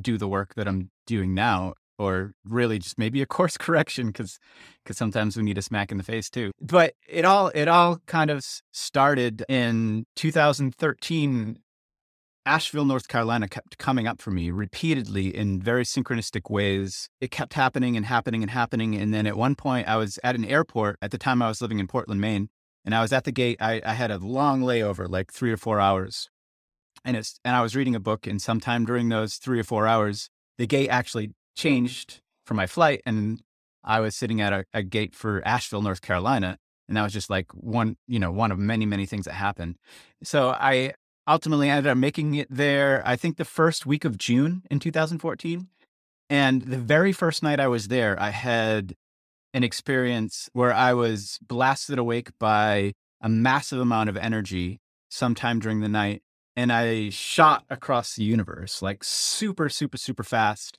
[0.00, 4.38] do the work that i'm doing now or really just maybe a course correction because
[4.82, 6.50] because sometimes we need a smack in the face too.
[6.60, 8.42] But it all it all kind of
[8.72, 11.58] started in 2013
[12.50, 17.54] asheville north carolina kept coming up for me repeatedly in very synchronistic ways it kept
[17.54, 20.96] happening and happening and happening and then at one point i was at an airport
[21.00, 22.48] at the time i was living in portland maine
[22.84, 25.56] and i was at the gate i, I had a long layover like three or
[25.56, 26.28] four hours
[27.04, 29.86] and it's and i was reading a book and sometime during those three or four
[29.86, 33.40] hours the gate actually changed for my flight and
[33.82, 36.58] I was sitting at a, a, gate for Asheville, North Carolina.
[36.86, 39.76] And that was just like one, you know, one of many, many things that happened.
[40.24, 40.92] So I
[41.30, 44.78] ultimately I ended up making it there, I think the first week of June in
[44.78, 45.68] 2014.
[46.28, 48.94] And the very first night I was there, I had
[49.52, 55.80] an experience where I was blasted awake by a massive amount of energy sometime during
[55.80, 56.22] the night.
[56.56, 60.78] And I shot across the universe like super, super, super fast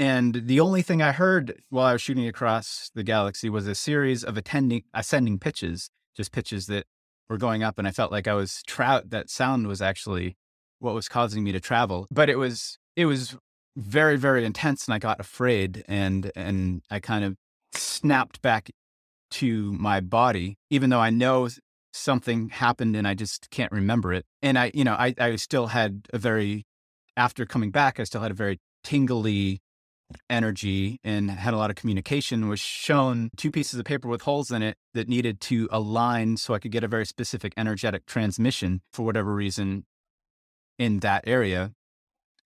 [0.00, 3.74] and the only thing I heard while I was shooting across the galaxy was a
[3.74, 6.86] series of attending ascending pitches, just pitches that
[7.30, 7.78] were going up.
[7.78, 9.08] And I felt like I was trout.
[9.08, 10.36] That sound was actually
[10.80, 12.06] what was causing me to travel.
[12.10, 13.36] But it was it was
[13.76, 17.36] very very intense, and I got afraid, and and I kind of
[17.72, 18.70] snapped back
[19.30, 21.48] to my body, even though I know
[21.92, 24.24] something happened and I just can't remember it.
[24.42, 26.66] And I, you know, I, I still had a very,
[27.16, 29.60] after coming back, I still had a very tingly
[30.28, 34.50] energy and had a lot of communication was shown two pieces of paper with holes
[34.50, 38.80] in it that needed to align so I could get a very specific energetic transmission
[38.92, 39.84] for whatever reason
[40.78, 41.72] in that area.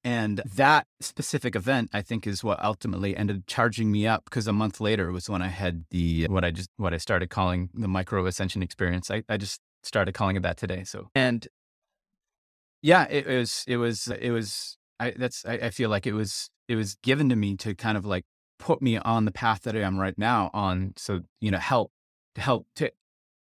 [0.06, 4.52] And that specific event, I think, is what ultimately ended charging me up because a
[4.52, 7.88] month later was when I had the what I just what I started calling the
[7.88, 9.10] micro ascension experience.
[9.10, 10.84] I, I just started calling it that today.
[10.84, 11.48] So and
[12.82, 16.50] yeah, it was it was it was I that's I, I feel like it was
[16.68, 18.24] it was given to me to kind of like
[18.58, 20.94] put me on the path that I am right now on.
[20.96, 21.92] So, you know, help
[22.34, 22.90] to help to,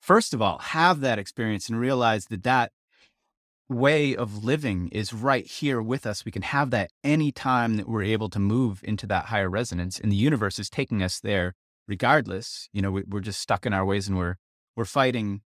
[0.00, 2.72] first of all, have that experience and realize that that
[3.68, 6.24] way of living is right here with us.
[6.24, 10.10] We can have that anytime that we're able to move into that higher resonance and
[10.10, 11.54] the universe is taking us there
[11.86, 12.68] regardless.
[12.72, 14.36] You know, we, we're just stuck in our ways and we're,
[14.76, 15.42] we're fighting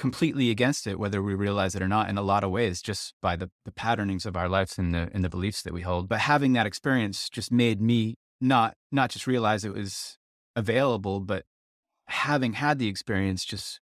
[0.00, 3.14] completely against it, whether we realize it or not, in a lot of ways, just
[3.20, 6.08] by the, the patternings of our lives and the and the beliefs that we hold.
[6.08, 10.16] But having that experience just made me not not just realize it was
[10.56, 11.44] available, but
[12.06, 13.80] having had the experience, just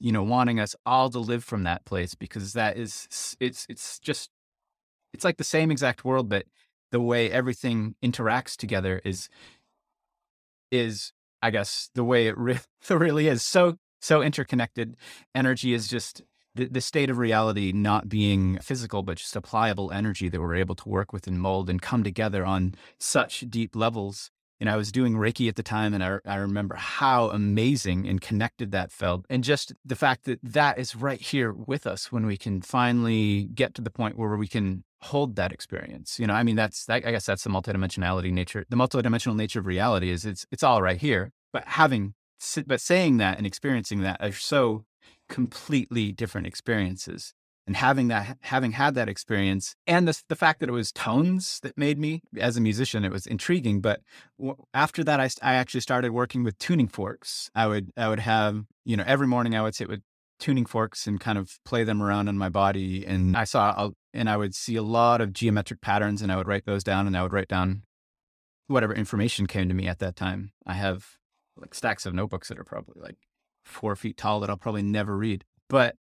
[0.00, 4.00] you know, wanting us all to live from that place because that is it's it's
[4.00, 4.28] just
[5.14, 6.46] it's like the same exact world, but
[6.90, 9.28] the way everything interacts together is
[10.72, 12.58] is I guess the way it re-
[12.90, 13.44] really is.
[13.44, 14.96] So so interconnected.
[15.34, 16.22] Energy is just
[16.54, 20.56] the, the state of reality not being physical, but just a pliable energy that we're
[20.56, 24.30] able to work with and mold and come together on such deep levels.
[24.58, 28.20] And I was doing Reiki at the time, and I, I remember how amazing and
[28.20, 29.24] connected that felt.
[29.30, 33.44] And just the fact that that is right here with us when we can finally
[33.54, 36.18] get to the point where we can hold that experience.
[36.18, 39.66] You know, I mean, that's, I guess that's the multidimensionality nature, the multidimensional nature of
[39.66, 41.32] reality is it's, it's all right here.
[41.54, 42.12] But having
[42.66, 44.84] but saying that and experiencing that are so
[45.28, 47.34] completely different experiences
[47.66, 51.60] and having that having had that experience and the, the fact that it was tones
[51.62, 54.00] that made me as a musician it was intriguing but
[54.38, 57.50] w- after that I, I actually started working with tuning forks.
[57.54, 60.00] I would i would have you know every morning i would sit with
[60.40, 64.28] tuning forks and kind of play them around on my body and i saw and
[64.30, 67.16] i would see a lot of geometric patterns and i would write those down and
[67.16, 67.82] i would write down
[68.70, 70.52] whatever information came to me at that time.
[70.66, 71.18] I have
[71.56, 73.16] like stacks of notebooks that are probably like
[73.64, 75.44] four feet tall that I'll probably never read.
[75.68, 75.96] But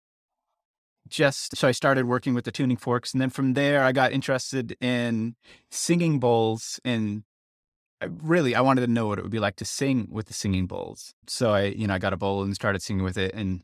[1.08, 3.12] just so I started working with the tuning forks.
[3.12, 5.36] And then from there, I got interested in
[5.70, 6.80] singing bowls.
[6.84, 7.22] And
[8.00, 10.34] I really, I wanted to know what it would be like to sing with the
[10.34, 11.14] singing bowls.
[11.26, 13.34] So I, you know, I got a bowl and started singing with it.
[13.34, 13.62] And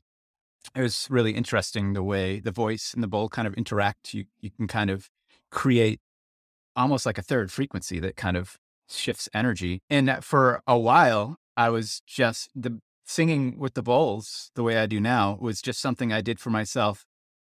[0.75, 4.15] it was really interesting the way the voice and the bowl kind of interact.
[4.15, 5.11] You you can kind of
[5.51, 6.01] create
[6.77, 8.59] almost like a third frequency that kind of
[8.89, 9.83] shifts energy.
[9.91, 14.87] And for a while, I was just the singing with the bowls the way I
[14.87, 17.05] do now was just something I did for myself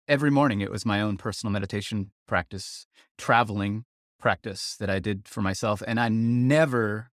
[0.08, 0.62] every morning.
[0.62, 2.86] It was my own personal meditation practice,
[3.18, 3.86] traveling
[4.20, 5.82] practice that I did for myself.
[5.86, 7.12] And I never,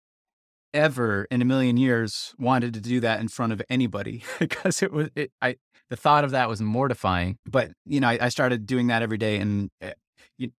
[0.73, 4.91] ever in a million years wanted to do that in front of anybody because it
[4.91, 5.55] was, it, I,
[5.89, 7.37] the thought of that was mortifying.
[7.45, 9.93] But, you know, I, I started doing that every day and eh,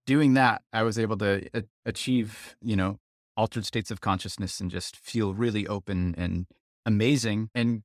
[0.05, 1.47] doing that, I was able to
[1.85, 2.97] achieve, you know,
[3.37, 6.47] altered states of consciousness and just feel really open and
[6.85, 7.49] amazing.
[7.55, 7.83] And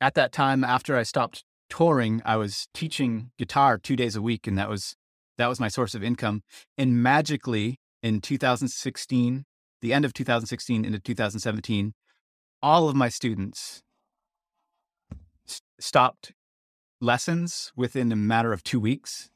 [0.00, 4.46] at that time, after I stopped touring, I was teaching guitar two days a week,
[4.46, 4.94] and that was
[5.36, 6.42] that was my source of income.
[6.76, 9.44] And magically, in 2016,
[9.82, 11.92] the end of 2016 into 2017,
[12.62, 13.82] all of my students
[15.78, 16.32] stopped
[17.00, 19.30] lessons within a matter of two weeks,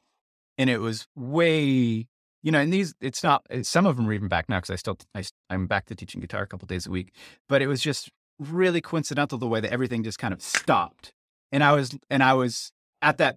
[0.58, 2.08] and it was way
[2.42, 4.70] you know, and these, it's not, eh, some of them are even back now because
[4.70, 7.14] I still, I, I'm back to teaching guitar a couple days a week,
[7.48, 11.12] but it was just really coincidental the way that everything just kind of stopped.
[11.52, 13.36] And I was, and I was at that,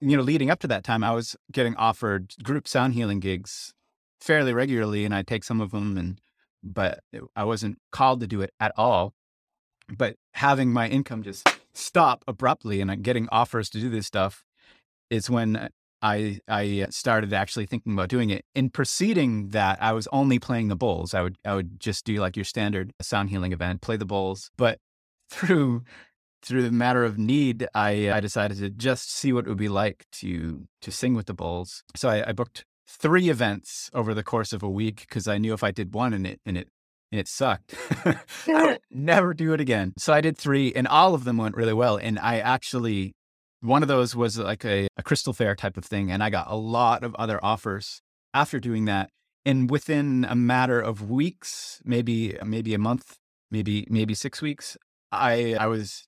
[0.00, 3.74] you know, leading up to that time, I was getting offered group sound healing gigs
[4.20, 6.20] fairly regularly, and I'd take some of them, and,
[6.62, 7.00] but
[7.34, 9.14] I wasn't called to do it at all.
[9.88, 14.44] But having my income just stop abruptly and uh, getting offers to do this stuff
[15.10, 15.68] is when uh,
[16.02, 18.44] I I started actually thinking about doing it.
[18.54, 21.14] In preceding that, I was only playing the bowls.
[21.14, 24.50] I would I would just do like your standard sound healing event, play the bowls.
[24.56, 24.78] But
[25.30, 25.82] through
[26.42, 29.68] through the matter of need, I I decided to just see what it would be
[29.68, 31.82] like to to sing with the bowls.
[31.96, 35.52] So I, I booked three events over the course of a week because I knew
[35.52, 36.68] if I did one and it and it
[37.10, 37.74] and it sucked,
[38.04, 39.94] I would never do it again.
[39.98, 41.96] So I did three, and all of them went really well.
[41.96, 43.14] And I actually
[43.60, 46.10] one of those was like a, a crystal fair type of thing.
[46.10, 48.00] And I got a lot of other offers
[48.32, 49.10] after doing that.
[49.44, 53.16] And within a matter of weeks, maybe uh, maybe a month,
[53.50, 54.76] maybe maybe six weeks,
[55.10, 56.06] I I was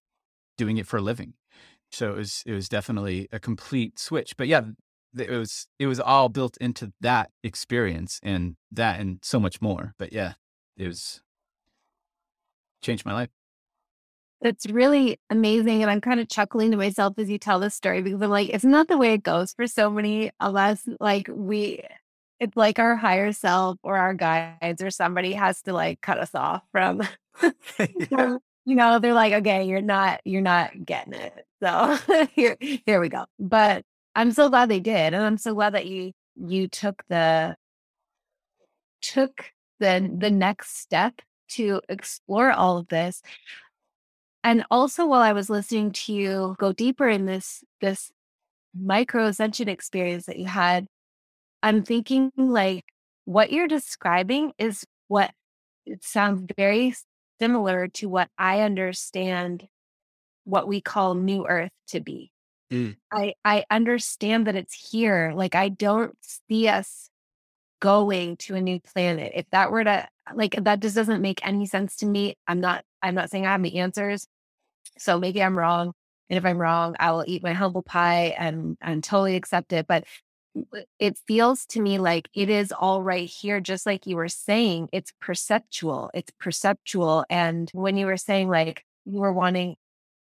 [0.59, 1.35] doing it for a living.
[1.93, 4.37] So it was it was definitely a complete switch.
[4.37, 4.63] But yeah,
[5.17, 9.95] it was it was all built into that experience and that and so much more.
[9.99, 10.35] But yeah,
[10.77, 11.23] it was
[12.83, 13.39] changed my life.
[14.43, 15.82] It's really amazing.
[15.82, 18.49] And I'm kind of chuckling to myself as you tell this story because I'm like,
[18.49, 20.88] isn't that the way it goes for so many of us?
[20.99, 21.82] Like, we,
[22.38, 26.34] it's like our higher self or our guides or somebody has to like cut us
[26.34, 27.03] off from,
[27.78, 28.38] yeah.
[28.64, 31.47] you know, they're like, okay, you're not, you're not getting it.
[31.62, 31.99] So
[32.34, 33.26] here, here we go.
[33.38, 33.84] But
[34.14, 35.12] I'm so glad they did.
[35.12, 37.57] And I'm so glad that you, you took the,
[39.03, 41.20] took the, the next step
[41.51, 43.22] to explore all of this
[44.43, 48.11] and also while I was listening to you go deeper in this this
[48.74, 50.86] micro ascension experience that you had,
[51.62, 52.84] I'm thinking like
[53.24, 55.30] what you're describing is what
[55.86, 56.95] it sounds very
[57.41, 59.66] similar to what I understand
[60.45, 62.30] what we call new earth to be.
[62.72, 62.97] Mm.
[63.12, 65.32] I I understand that it's here.
[65.34, 66.16] Like I don't
[66.49, 67.11] see us
[67.80, 69.32] going to a new planet.
[69.34, 72.36] If that were to like that just doesn't make any sense to me.
[72.47, 74.27] I'm not I'm not saying I have the answers.
[74.99, 75.93] So maybe I'm wrong.
[76.29, 79.87] And if I'm wrong, I will eat my humble pie and and totally accept it.
[79.87, 80.05] But
[80.99, 84.89] it feels to me like it is all right here, just like you were saying.
[84.93, 86.11] It's perceptual.
[86.15, 87.25] It's perceptual.
[87.31, 89.77] And when you were saying like you were wanting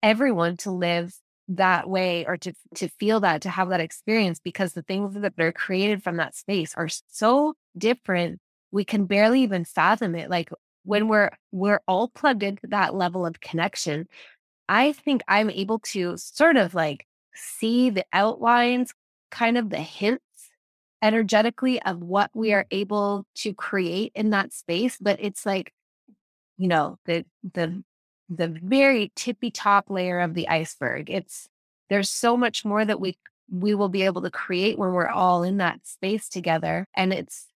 [0.04, 1.14] everyone to live
[1.50, 5.34] that way or to to feel that to have that experience because the things that
[5.40, 8.40] are created from that space are so different
[8.72, 10.52] we can barely even fathom it like
[10.84, 14.08] when we're we're all plugged into that level of connection
[14.68, 18.94] i think i'm able to sort of like see the outlines
[19.32, 20.24] kind of the hints
[21.02, 22.68] energetically of what we are mm.
[22.72, 25.74] able to create in that space but it's like
[26.58, 27.84] you know the the
[28.30, 31.10] the very tippy top layer of the iceberg.
[31.10, 31.50] It's
[31.90, 33.18] there's so much more that we
[33.52, 37.48] we will be able to create when we're all in that space together and it's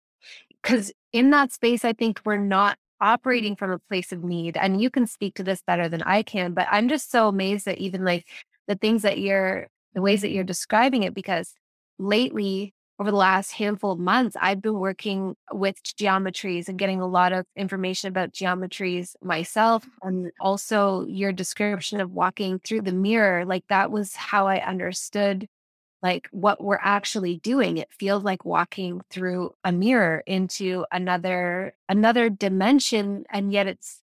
[0.62, 4.56] because in that space i think we're not operating from a place of need.
[4.56, 7.66] And you can speak to this better than I can, but I'm just so amazed
[7.66, 8.26] that even like
[8.68, 11.52] the things that you're, the ways that you're describing it, because
[11.98, 17.06] lately, over the last handful of months, I've been working with geometries and getting a
[17.06, 19.84] lot of information about geometries myself.
[20.02, 25.48] And also your description of walking through the mirror, like that was how I understood
[26.02, 32.28] like what we're actually doing it feels like walking through a mirror into another another
[32.28, 34.02] dimension and yet it's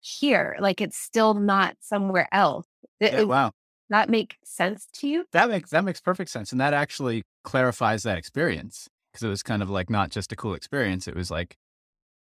[0.00, 2.66] here like it's still not somewhere else
[3.00, 3.52] it, yeah, wow
[3.90, 5.24] that make sense to you?
[5.32, 6.52] That makes that makes perfect sense.
[6.52, 8.88] And that actually clarifies that experience.
[9.12, 11.08] Because it was kind of like not just a cool experience.
[11.08, 11.56] It was like,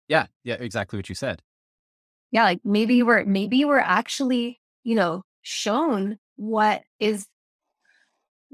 [0.07, 1.41] yeah, yeah, exactly what you said.
[2.31, 7.25] Yeah, like maybe we're maybe we're actually, you know, shown what is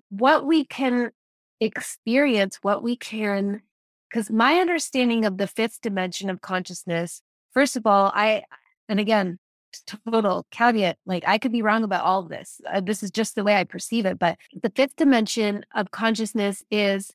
[0.09, 1.11] what we can
[1.59, 3.61] experience, what we can
[4.09, 7.21] because my understanding of the fifth dimension of consciousness,
[7.53, 8.43] first of all, I
[8.87, 9.39] and again,
[9.85, 12.61] total caveat, like I could be wrong about all this.
[12.71, 14.19] Uh, this is just the way I perceive it.
[14.19, 17.11] But the fifth dimension of consciousness is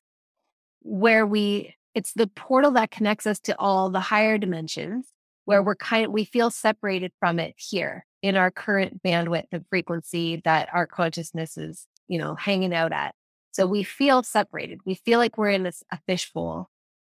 [0.81, 5.07] where we, it's the portal that connects us to all the higher dimensions
[5.45, 9.65] where we're kind of, we feel separated from it here in our current bandwidth of
[9.69, 13.15] frequency that our consciousness is, you know, hanging out at.
[13.51, 14.79] So we feel separated.
[14.85, 16.69] We feel like we're in this a fishbowl.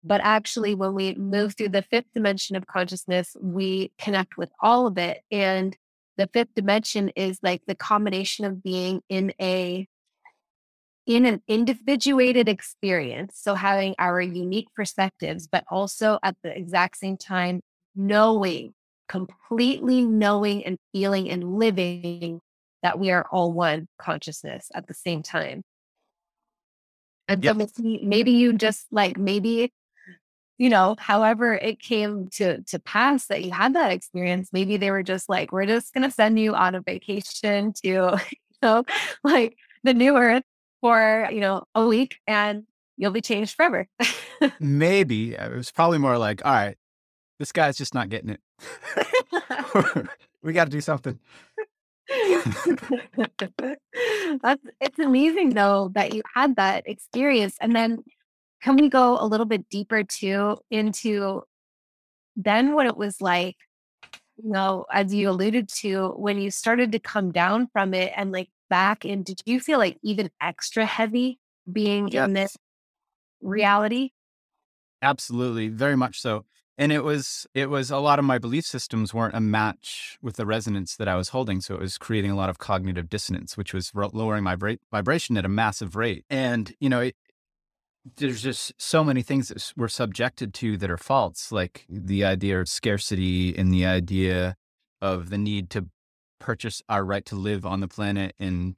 [0.03, 4.87] But actually, when we move through the fifth dimension of consciousness, we connect with all
[4.87, 5.21] of it.
[5.31, 5.77] And
[6.17, 9.87] the fifth dimension is like the combination of being in a
[11.07, 13.39] in an individuated experience.
[13.41, 17.61] So having our unique perspectives, but also at the exact same time,
[17.95, 18.73] knowing,
[19.07, 22.41] completely knowing and feeling and living
[22.83, 25.63] that we are all one consciousness at the same time.
[27.27, 29.71] And so maybe, maybe you just like, maybe
[30.61, 34.91] you know, however it came to to pass that you had that experience, maybe they
[34.91, 37.87] were just like, we're just gonna send you on a vacation to,
[38.31, 38.83] you know,
[39.23, 40.43] like the new earth
[40.79, 42.65] for, you know, a week and
[42.95, 43.87] you'll be changed forever.
[44.59, 45.35] maybe.
[45.35, 46.77] Uh, it was probably more like, all right,
[47.39, 50.07] this guy's just not getting it.
[50.43, 51.17] we got to do something.
[54.41, 58.03] That's it's amazing though that you had that experience and then
[58.61, 61.43] can we go a little bit deeper too into
[62.35, 63.57] then what it was like,
[64.37, 68.31] you know, as you alluded to, when you started to come down from it and
[68.31, 71.39] like back in, did you feel like even extra heavy
[71.71, 72.25] being yes.
[72.25, 72.57] in this
[73.41, 74.11] reality?
[75.01, 76.45] Absolutely, very much so.
[76.77, 80.37] And it was it was a lot of my belief systems weren't a match with
[80.37, 83.57] the resonance that I was holding, so it was creating a lot of cognitive dissonance,
[83.57, 84.55] which was lowering my
[84.91, 86.25] vibration at a massive rate.
[86.29, 87.15] And you know, it,
[88.17, 92.59] there's just so many things that we're subjected to that are false, like the idea
[92.59, 94.55] of scarcity and the idea
[95.01, 95.87] of the need to
[96.39, 98.75] purchase our right to live on the planet and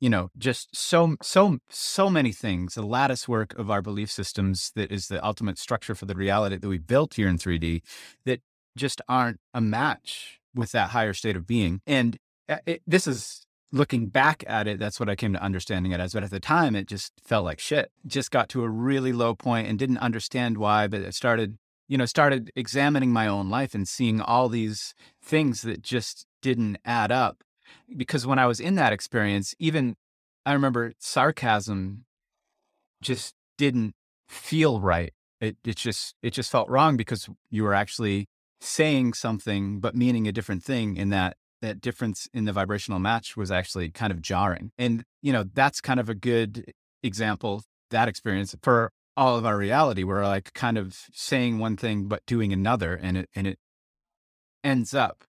[0.00, 4.72] you know just so so so many things the lattice work of our belief systems
[4.74, 7.82] that is the ultimate structure for the reality that we built here in 3d
[8.24, 8.40] that
[8.76, 12.18] just aren't a match with that higher state of being and
[12.48, 16.00] uh, it, this is looking back at it, that's what I came to understanding it
[16.00, 16.14] as.
[16.14, 17.90] But at the time, it just felt like shit.
[18.06, 20.86] Just got to a really low point and didn't understand why.
[20.86, 25.62] But I started, you know, started examining my own life and seeing all these things
[25.62, 27.42] that just didn't add up.
[27.96, 29.96] Because when I was in that experience, even
[30.44, 32.04] I remember sarcasm
[33.02, 33.94] just didn't
[34.28, 35.12] feel right.
[35.40, 38.28] It it just it just felt wrong because you were actually
[38.60, 43.36] saying something but meaning a different thing in that that difference in the vibrational match
[43.36, 44.70] was actually kind of jarring.
[44.78, 49.56] And, you know, that's kind of a good example, that experience for all of our
[49.56, 50.04] reality.
[50.04, 52.94] We're like kind of saying one thing, but doing another.
[52.94, 53.58] And it, and it
[54.62, 55.24] ends up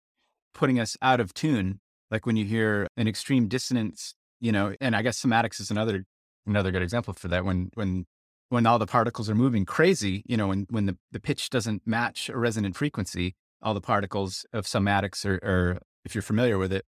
[0.54, 1.80] putting us out of tune.
[2.16, 6.06] Like when you hear an extreme dissonance, you know, and I guess cymatics is another,
[6.48, 7.44] another good example for that.
[7.44, 8.06] When, when,
[8.48, 11.86] when all the particles are moving crazy, you know, when, when the, the pitch doesn't
[11.86, 16.72] match a resonant frequency, all the particles of cymatics are, are if you're familiar with
[16.72, 16.86] it,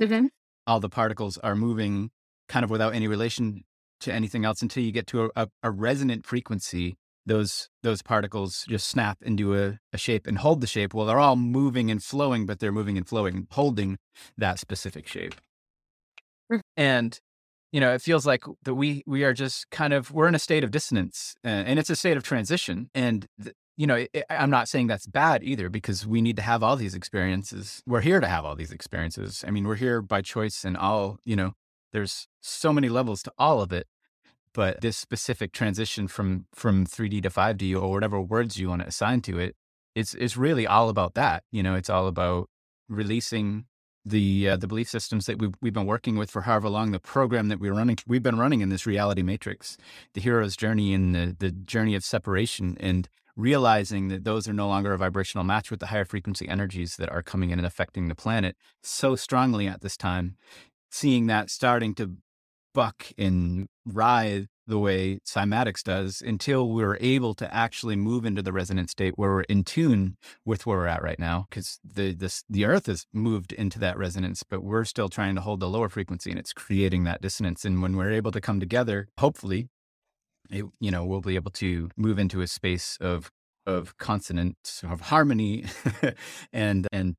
[0.00, 0.28] mm-hmm.
[0.66, 2.10] all the particles are moving
[2.48, 3.64] kind of without any relation
[4.00, 6.96] to anything else until you get to a, a, a resonant frequency.
[7.24, 10.92] Those those particles just snap into a, a, shape and hold the shape.
[10.92, 13.98] Well, they're all moving and flowing, but they're moving and flowing, and holding
[14.36, 15.34] that specific shape.
[16.52, 16.60] Mm-hmm.
[16.76, 17.20] And
[17.70, 20.40] you know, it feels like that we we are just kind of we're in a
[20.40, 22.90] state of dissonance, uh, and it's a state of transition.
[22.94, 26.42] And th- you know, it, I'm not saying that's bad either because we need to
[26.42, 27.82] have all these experiences.
[27.86, 29.44] We're here to have all these experiences.
[29.46, 31.52] I mean, we're here by choice and all, you know,
[31.92, 33.86] there's so many levels to all of it.
[34.54, 38.88] But this specific transition from from 3D to 5D or whatever words you want to
[38.88, 39.56] assign to it,
[39.94, 41.44] it's it's really all about that.
[41.50, 42.48] You know, it's all about
[42.88, 43.64] releasing
[44.04, 46.98] the uh, the belief systems that we've we've been working with for however long, the
[46.98, 49.76] program that we're running, we've been running in this reality matrix,
[50.14, 54.68] the hero's journey and the the journey of separation, and realizing that those are no
[54.68, 58.08] longer a vibrational match with the higher frequency energies that are coming in and affecting
[58.08, 60.36] the planet so strongly at this time,
[60.90, 62.16] seeing that starting to
[62.72, 68.52] buck and writhe the way cymatics does until we're able to actually move into the
[68.52, 71.46] resonant state where we're in tune with where we're at right now.
[71.50, 75.40] Because the this, the earth has moved into that resonance, but we're still trying to
[75.40, 77.64] hold the lower frequency and it's creating that dissonance.
[77.64, 79.68] And when we're able to come together, hopefully,
[80.50, 83.30] it, you know, we'll be able to move into a space of
[83.66, 85.64] of consonant of harmony
[86.52, 87.16] and and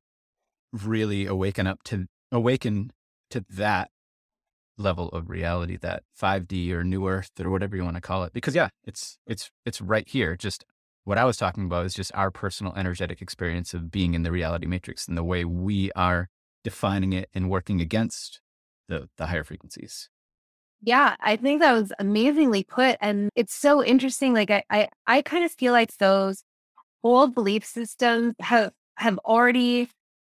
[0.72, 2.90] really awaken up to awaken
[3.30, 3.90] to that
[4.76, 8.32] level of reality, that 5D or new earth or whatever you want to call it.
[8.32, 10.36] Because yeah, it's it's it's right here.
[10.36, 10.64] Just
[11.04, 14.32] what I was talking about is just our personal energetic experience of being in the
[14.32, 16.28] reality matrix and the way we are
[16.62, 18.40] defining it and working against
[18.88, 20.08] the the higher frequencies.
[20.82, 22.98] Yeah, I think that was amazingly put.
[23.00, 24.34] And it's so interesting.
[24.34, 26.42] Like I I, I kind of feel like those
[27.02, 29.88] old belief systems have have already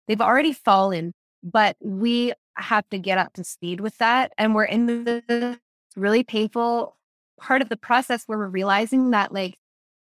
[0.08, 1.14] they've already fallen,
[1.44, 4.34] but we have to get up to speed with that.
[4.38, 5.60] And we're in the
[5.96, 6.98] really painful
[7.40, 9.58] part of the process where we're realizing that like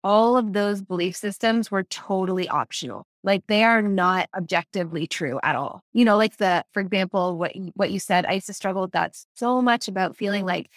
[0.02, 3.04] all of those belief systems were totally optional.
[3.22, 5.82] Like they are not objectively true at all.
[5.92, 8.92] You know, like the, for example, what what you said, I used to struggle with
[8.92, 10.70] that so much about feeling like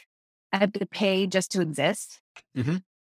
[0.51, 2.21] I had to pay just to exist.
[2.57, 2.77] Mm-hmm.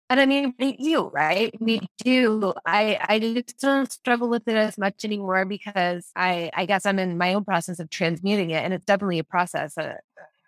[0.10, 1.54] And I mean, we do, right?
[1.60, 2.54] We do.
[2.66, 7.00] I I just don't struggle with it as much anymore because I I guess I'm
[7.00, 9.78] in my own process of transmuting it, and it's definitely a process.
[9.78, 9.96] Uh,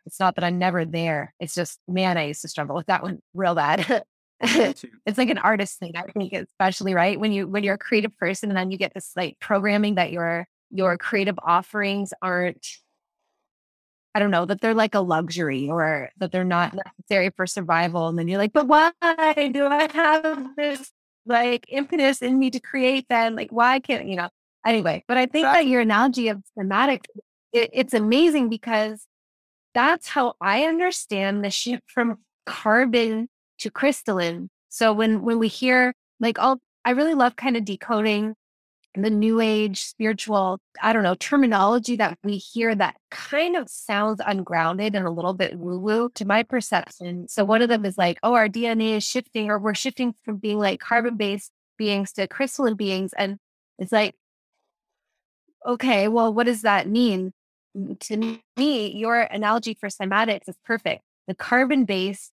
[0.06, 1.34] it's not that I'm never there.
[1.39, 4.03] It's just, man, I used to struggle with that one real bad.
[4.41, 8.16] it's like an artist thing, I think, especially right when you when you're a creative
[8.18, 12.68] person, and then you get this like programming that your your creative offerings aren't
[14.16, 18.07] I don't know, that they're like a luxury or that they're not necessary for survival.
[18.07, 18.91] And then you're like, but why
[19.51, 20.89] do I have this
[21.26, 23.36] like impetus in me to create then?
[23.36, 24.30] Like, why can't, you know,
[24.66, 27.01] anyway, but I think that your analogy of cymatic,
[27.51, 29.05] it, it's amazing because
[29.74, 33.28] that's how I understand the shift from carbon
[33.59, 34.49] to crystalline.
[34.70, 38.36] So when, when we hear like all, I really love kind of decoding
[38.95, 44.21] the new age spiritual, I don't know, terminology that we hear that kind of sounds
[44.25, 47.27] ungrounded and a little bit woo woo to my perception.
[47.27, 50.37] So one of them is like, oh, our DNA is shifting, or we're shifting from
[50.37, 53.13] being like carbon based beings to crystalline beings.
[53.13, 53.37] And
[53.79, 54.15] it's like,
[55.65, 57.33] okay, well, what does that mean?
[57.77, 61.03] Mm, to me, your analogy for cymatics is perfect.
[61.27, 62.31] The carbon base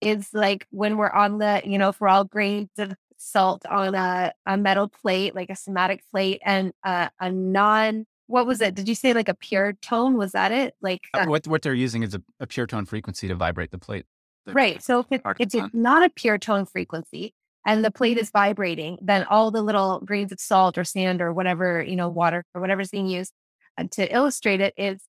[0.00, 2.94] is like when we're on the, you know, for all grains of
[3.24, 8.06] salt on a, a metal plate, like a cymatic plate, and uh, a non.
[8.26, 8.74] What was it?
[8.74, 10.16] Did you say like a pure tone?
[10.16, 10.74] Was that it?
[10.80, 13.78] Like uh, what what they're using is a, a, pure tone frequency to vibrate the
[13.78, 14.06] plate.
[14.46, 14.82] The right.
[14.82, 17.34] So if, it, if it's not a pure tone frequency
[17.66, 21.32] and the plate is vibrating, then all the little grains of salt or sand or
[21.32, 23.32] whatever you know, water or whatever's being used
[23.78, 25.02] uh, to illustrate it is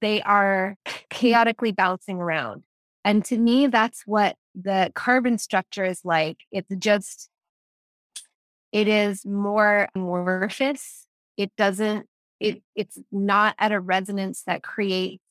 [0.00, 0.76] they are
[1.10, 2.64] chaotically bouncing around.
[3.04, 6.38] And to me, that's what the carbon structure is like.
[6.52, 7.28] It's just
[8.72, 11.06] it is more amorphous.
[11.36, 12.06] It doesn't,
[12.40, 15.22] it it's not at a resonance that creates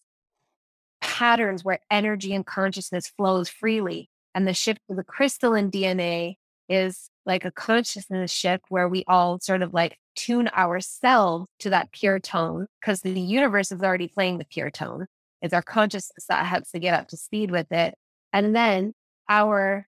[1.02, 4.10] patterns where energy and consciousness flows freely.
[4.34, 6.36] And the shift to the crystalline DNA
[6.70, 11.92] is like a consciousness shift where we all sort of like tune ourselves to that
[11.92, 15.08] pure tone because the universe is already playing the pure tone.
[15.42, 17.96] It's our consciousness that helps to get up to speed with it.
[18.32, 18.94] And then
[19.28, 19.88] our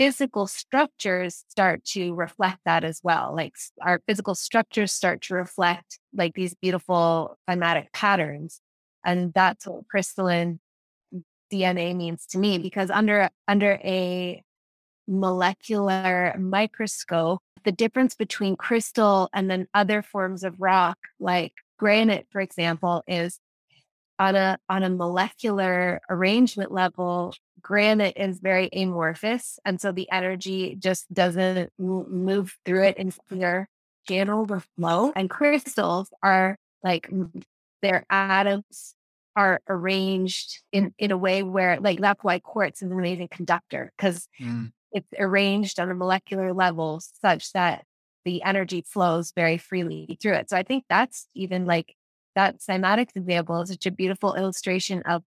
[0.00, 3.34] physical structures start to reflect that as well.
[3.36, 8.62] Like our physical structures start to reflect like these beautiful cymatic patterns.
[9.04, 10.58] And that's what crystalline
[11.52, 14.42] DNA means to me because under under a
[15.06, 22.40] molecular microscope, the difference between crystal and then other forms of rock, like granite, for
[22.40, 23.38] example, is
[24.20, 29.58] on a on a molecular arrangement level, granite is very amorphous.
[29.64, 33.68] And so the energy just doesn't move through it in clear
[34.06, 35.12] channel or flow.
[35.16, 37.10] And crystals are like
[37.80, 38.94] their atoms
[39.36, 43.90] are arranged in, in a way where like that's why quartz is an amazing conductor
[43.96, 44.70] because mm.
[44.92, 47.84] it's arranged on a molecular level such that
[48.26, 50.50] the energy flows very freely through it.
[50.50, 51.94] So I think that's even like
[52.40, 55.22] that cymatics example is such a beautiful illustration of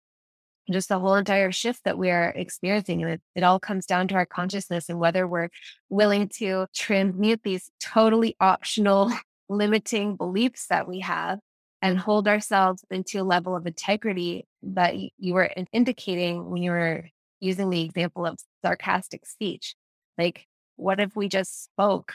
[0.71, 3.01] just the whole entire shift that we are experiencing.
[3.01, 5.49] And it, it all comes down to our consciousness and whether we're
[5.89, 9.11] willing to transmute these totally optional,
[9.49, 11.39] limiting beliefs that we have
[11.81, 17.05] and hold ourselves into a level of integrity that you were indicating when you were
[17.39, 19.73] using the example of sarcastic speech.
[20.17, 20.45] Like,
[20.75, 22.13] what if we just spoke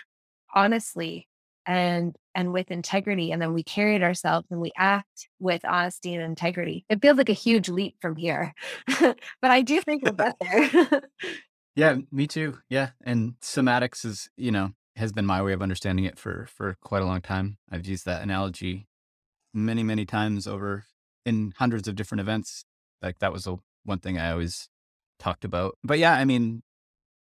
[0.54, 1.26] honestly
[1.66, 6.14] and and with integrity and then we carry it ourselves and we act with honesty
[6.14, 6.84] and integrity.
[6.88, 8.54] It feels like a huge leap from here
[9.00, 11.02] but i do think we'll get there.
[11.76, 12.58] Yeah me too.
[12.68, 16.76] Yeah and cymatics is you know has been my way of understanding it for for
[16.80, 17.58] quite a long time.
[17.70, 18.86] I've used that analogy
[19.52, 20.84] many many times over
[21.26, 22.64] in hundreds of different events.
[23.02, 24.68] Like that was a, one thing i always
[25.18, 25.76] talked about.
[25.82, 26.62] But yeah i mean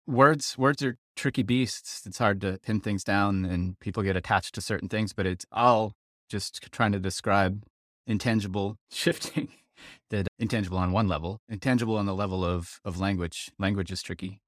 [0.06, 2.06] words words are tricky beasts.
[2.06, 5.44] It's hard to pin things down and people get attached to certain things, but it's
[5.52, 5.92] all
[6.30, 7.62] just trying to describe
[8.06, 9.48] intangible shifting
[10.08, 13.50] that intangible on one level, intangible on the level of of language.
[13.58, 14.40] Language is tricky.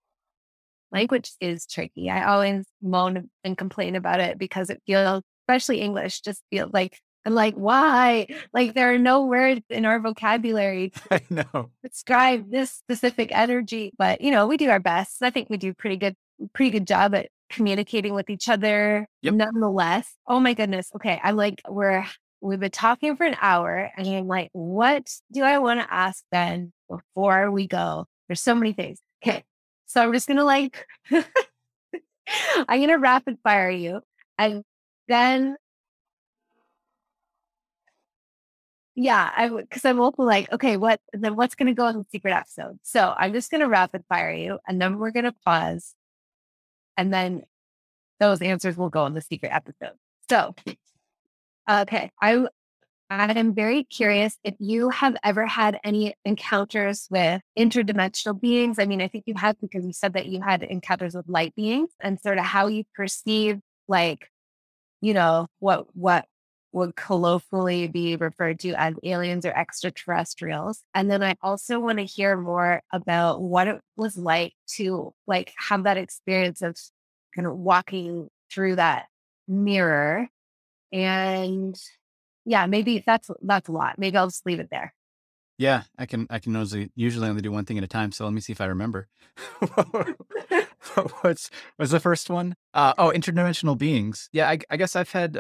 [0.91, 2.09] Language is tricky.
[2.11, 6.99] I always moan and complain about it because it feels, especially English, just feels like
[7.25, 8.27] I'm like, why?
[8.53, 11.71] Like there are no words in our vocabulary I know.
[11.83, 13.93] describe this specific energy.
[13.97, 15.23] But you know, we do our best.
[15.23, 16.17] I think we do pretty good,
[16.55, 19.35] pretty good job at communicating with each other Yep.
[19.35, 20.17] nonetheless.
[20.27, 20.91] Oh my goodness.
[20.97, 21.21] Okay.
[21.23, 22.05] I'm like, we're
[22.41, 26.25] we've been talking for an hour and I'm like, what do I want to ask
[26.33, 28.07] then before we go?
[28.29, 29.01] There's so many things.
[29.25, 29.45] Okay.
[29.87, 34.01] So I'm just gonna like I'm gonna rapid fire you.
[34.39, 34.65] And
[35.09, 35.57] then
[38.95, 42.33] Yeah, I because I'm also like, okay, what then what's gonna go in the secret
[42.35, 42.79] episode?
[42.83, 45.95] So I'm just gonna rapid fire you and then we're gonna pause.
[46.97, 47.43] And then
[48.21, 49.97] those answers will go in the secret episode.
[50.31, 50.55] So
[51.69, 52.11] okay.
[52.21, 52.47] I
[53.11, 58.79] I am very curious if you have ever had any encounters with interdimensional beings.
[58.79, 61.55] I mean, I think you have because you said that you had encounters with light
[61.55, 64.31] beings and sort of how you perceive like,
[65.03, 66.25] you know, what what
[66.73, 70.83] would colloquially be referred to as aliens or extraterrestrials.
[70.95, 75.53] And then I also want to hear more about what it was like to like
[75.69, 76.79] have that experience of
[77.35, 79.07] kind of walking through that
[79.47, 80.29] mirror.
[80.93, 81.79] And
[82.45, 83.99] yeah, maybe that's that's a lot.
[83.99, 84.95] Maybe I'll just leave it there.
[85.59, 88.13] Yeah, I can I can usually usually only do one thing at a time.
[88.13, 89.09] So let me see if I remember.
[91.21, 92.57] what's was the first one?
[92.75, 94.29] Uh, oh, interdimensional beings.
[94.33, 95.39] Yeah, I, I guess I've had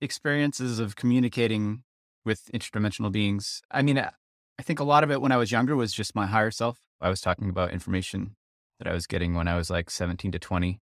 [0.00, 1.82] experiences of communicating
[2.24, 3.62] with interdimensional beings.
[3.70, 6.26] I mean, I think a lot of it when I was younger was just my
[6.26, 6.80] higher self.
[7.00, 8.36] I was talking about information
[8.78, 10.80] that I was getting when I was like 17 to 20.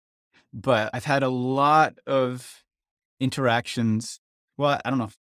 [0.52, 2.64] But I've had a lot of
[3.20, 4.20] interactions.
[4.56, 5.16] Well, I don't know if,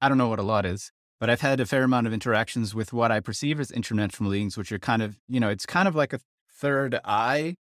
[0.00, 2.74] I don't know what a lot is, but I've had a fair amount of interactions
[2.74, 5.86] with what I perceive as interdimensional beings, which are kind of, you know, it's kind
[5.86, 7.56] of like a third eye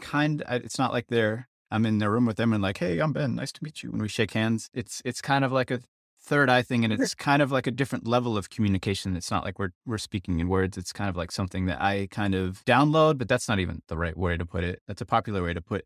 [0.00, 0.42] kind.
[0.48, 3.34] It's not like they're I'm in the room with them and like, hey, I'm Ben.
[3.34, 3.90] Nice to meet you.
[3.90, 5.80] When we shake hands, it's it's kind of like a
[6.22, 9.16] third eye thing, and it's kind of like a different level of communication.
[9.16, 10.78] It's not like we're we're speaking in words.
[10.78, 13.96] It's kind of like something that I kind of download, but that's not even the
[13.96, 14.82] right way to put it.
[14.86, 15.84] That's a popular way to put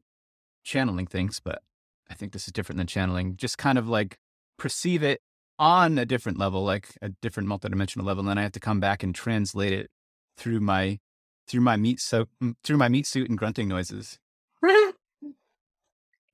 [0.63, 1.63] channeling things, but
[2.11, 3.37] I think this is different than channeling.
[3.39, 4.19] Just kind of like
[4.59, 5.23] perceive it
[5.59, 8.79] on a different level, like a different multidimensional level, and then I have to come
[8.79, 9.91] back and translate it
[10.37, 10.99] through my
[11.47, 12.27] through my meat so
[12.63, 14.19] through my meat suit and grunting noises.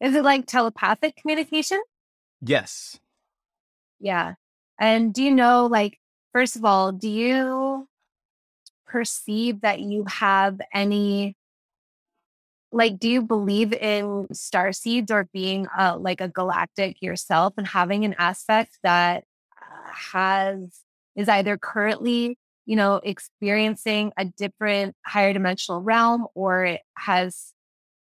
[0.04, 1.82] Is it like telepathic communication?
[2.42, 3.00] Yes.
[3.98, 4.34] Yeah.
[4.78, 5.98] And do you know, like,
[6.30, 7.88] first of all, do you
[8.86, 11.38] perceive that you have any,
[12.70, 17.66] like, do you believe in star seeds or being uh, like a galactic yourself and
[17.66, 19.24] having an aspect that
[19.58, 20.82] uh, has,
[21.16, 22.36] is either currently,
[22.66, 27.53] you know, experiencing a different higher dimensional realm or it has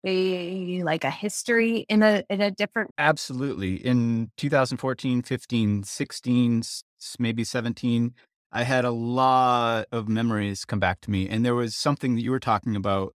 [0.07, 3.75] a like a history in a in a different Absolutely.
[3.77, 8.15] In 2014, 15, 16, s- s- maybe 17,
[8.53, 11.29] I had a lot of memories come back to me.
[11.29, 13.15] And there was something that you were talking about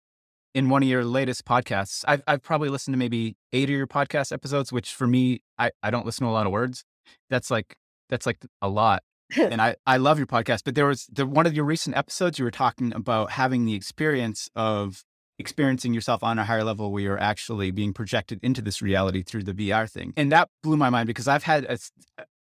[0.53, 2.03] in one of your latest podcasts.
[2.07, 5.71] I've, I've probably listened to maybe eight of your podcast episodes, which for me, I,
[5.81, 6.83] I don't listen to a lot of words.
[7.29, 7.75] That's like,
[8.09, 9.03] that's like a lot.
[9.39, 12.37] and I, I love your podcast, but there was the one of your recent episodes
[12.37, 15.03] you were talking about having the experience of
[15.41, 19.43] experiencing yourself on a higher level where you're actually being projected into this reality through
[19.43, 20.13] the VR thing.
[20.15, 21.77] And that blew my mind because I've had a,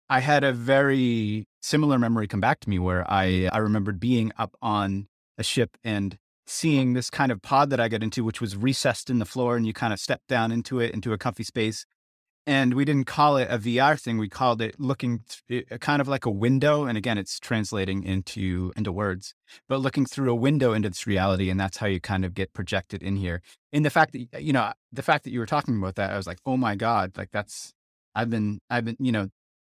[0.10, 4.32] I had a very similar memory come back to me where I I remembered being
[4.38, 8.42] up on a ship and seeing this kind of pod that I got into, which
[8.42, 11.18] was recessed in the floor, and you kind of step down into it into a
[11.18, 11.86] comfy space.
[12.48, 16.08] And we didn't call it a VR thing; we called it looking th- kind of
[16.08, 16.86] like a window.
[16.86, 19.36] And again, it's translating into into words,
[19.70, 22.54] but looking through a window into this reality, and that's how you kind of get
[22.54, 23.42] projected in here.
[23.72, 26.18] In the fact that you know the fact that you were talking about that, I
[26.18, 27.74] was like, oh my god, like that's
[28.16, 29.30] I've been I've been you know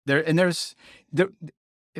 [0.05, 0.75] there and there's
[1.11, 1.31] the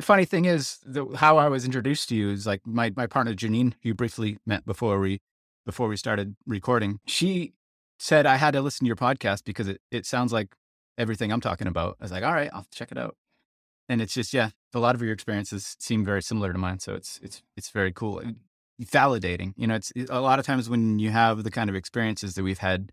[0.00, 3.34] funny thing is the, how I was introduced to you is like my my partner
[3.34, 5.20] Janine, you briefly met before we
[5.66, 7.00] before we started recording.
[7.06, 7.52] She
[7.98, 10.54] said I had to listen to your podcast because it, it sounds like
[10.96, 11.96] everything I'm talking about.
[12.00, 13.16] I was like, all right, I'll check it out.
[13.88, 16.78] And it's just, yeah, a lot of your experiences seem very similar to mine.
[16.78, 18.22] So it's, it's, it's very cool.
[18.82, 22.34] Validating, you know, it's a lot of times when you have the kind of experiences
[22.34, 22.92] that we've had,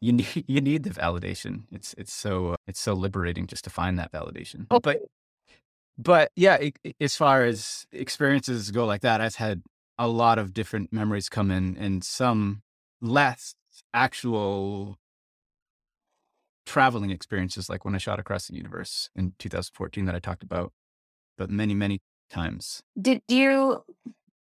[0.00, 1.62] you need, you need the validation.
[1.70, 4.66] It's, it's so, it's so liberating just to find that validation.
[4.70, 4.80] Oh.
[4.80, 5.02] But,
[5.96, 9.62] but yeah, it, as far as experiences go like that, I've had
[9.98, 12.62] a lot of different memories come in and some
[13.00, 13.54] less
[13.92, 14.98] actual
[16.66, 20.72] traveling experiences like when I shot across the universe in 2014 that I talked about,
[21.36, 22.00] but many, many
[22.30, 22.82] times.
[23.00, 23.82] Did you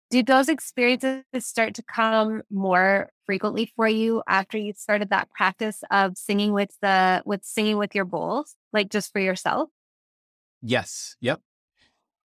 [0.09, 5.83] did those experiences start to come more frequently for you after you started that practice
[5.91, 9.69] of singing with the with singing with your bowls, like just for yourself?
[10.61, 11.17] Yes.
[11.21, 11.41] Yep.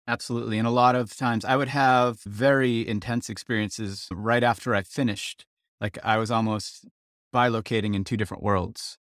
[0.08, 0.58] Absolutely.
[0.58, 5.46] And a lot of times I would have very intense experiences right after I finished.
[5.80, 6.86] Like I was almost
[7.34, 8.98] bilocating in two different worlds.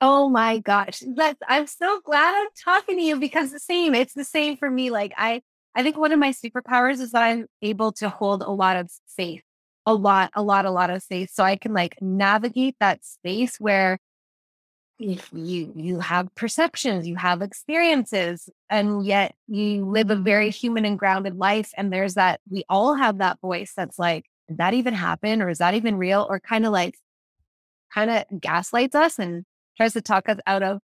[0.00, 1.02] Oh my gosh.
[1.14, 4.70] That's I'm so glad I'm talking to you because the same, it's the same for
[4.70, 4.90] me.
[4.90, 5.42] Like I
[5.74, 8.90] I think one of my superpowers is that I'm able to hold a lot of
[9.06, 9.42] space.
[9.86, 11.32] A lot, a lot, a lot of space.
[11.32, 13.98] So I can like navigate that space where
[14.98, 20.84] if you you have perceptions, you have experiences, and yet you live a very human
[20.84, 21.70] and grounded life.
[21.76, 25.42] And there's that we all have that voice that's like, did that even happen?
[25.42, 26.26] Or is that even real?
[26.28, 26.96] Or kind of like
[27.92, 29.44] kind of gaslights us and
[29.76, 30.80] tries to talk us out of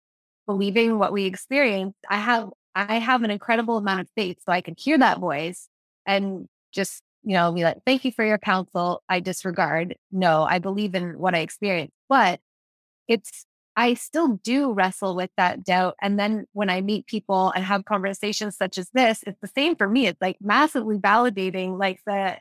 [0.47, 1.95] believing what we experience.
[2.09, 4.39] I have I have an incredible amount of faith.
[4.45, 5.69] So I can hear that voice
[6.07, 9.03] and just, you know, be like, thank you for your counsel.
[9.09, 9.97] I disregard.
[10.13, 11.95] No, I believe in what I experienced.
[12.09, 12.41] But
[13.09, 13.45] it's
[13.77, 15.95] I still do wrestle with that doubt.
[16.03, 19.77] And then when I meet people and have conversations such as this, it's the same
[19.77, 20.07] for me.
[20.09, 21.79] It's like massively validating.
[21.79, 22.39] Like the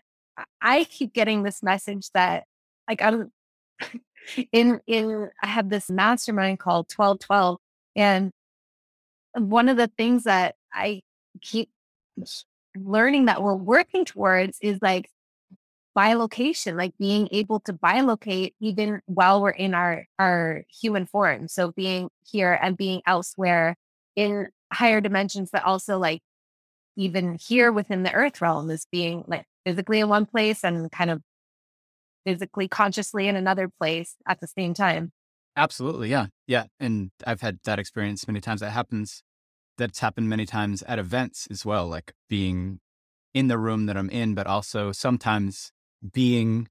[0.62, 2.46] I keep getting this message that
[2.88, 3.32] like I'm
[4.52, 7.58] in in I have this mastermind called 1212.
[7.96, 8.32] And
[9.34, 11.02] one of the things that I
[11.42, 11.70] keep
[12.76, 15.10] learning that we're working towards is like
[15.98, 21.48] bilocation, like being able to bilocate even while we're in our our human form.
[21.48, 23.76] So being here and being elsewhere
[24.16, 26.22] in higher dimensions, but also like
[26.96, 31.10] even here within the earth realm is being like physically in one place and kind
[31.10, 31.22] of
[32.26, 35.12] physically consciously in another place at the same time.
[35.58, 36.10] Absolutely.
[36.10, 36.28] Yeah.
[36.46, 36.66] Yeah.
[36.80, 38.62] And I've had that experience many times.
[38.62, 39.24] That happens.
[39.78, 42.80] That's happened many times at events as well, like being
[43.34, 45.74] in the room that I'm in, but also sometimes
[46.14, 46.70] being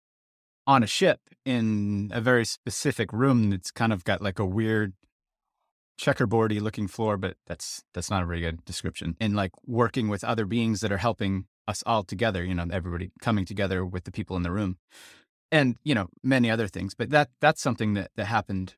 [0.66, 4.94] on a ship in a very specific room that's kind of got like a weird
[6.00, 9.16] checkerboardy looking floor, but that's that's not a very good description.
[9.20, 13.10] And like working with other beings that are helping us all together, you know, everybody
[13.20, 14.78] coming together with the people in the room.
[15.52, 16.94] And, you know, many other things.
[16.94, 18.74] But that that's something that that happened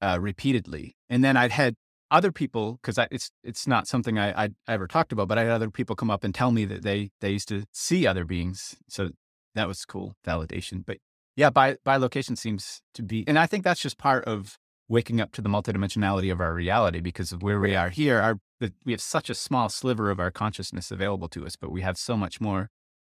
[0.00, 0.96] uh, repeatedly.
[1.08, 1.76] And then I'd had
[2.10, 5.52] other people because it's it's not something I, I ever talked about, but I had
[5.52, 8.76] other people come up and tell me that they they used to see other beings.
[8.88, 9.10] So
[9.54, 10.84] that was cool validation.
[10.84, 10.98] But
[11.36, 14.58] yeah, by bilocation seems to be, and I think that's just part of
[14.90, 18.20] waking up to the multidimensionality of our reality because of where we are here.
[18.20, 21.70] Our the, we have such a small sliver of our consciousness available to us, but
[21.70, 22.68] we have so much more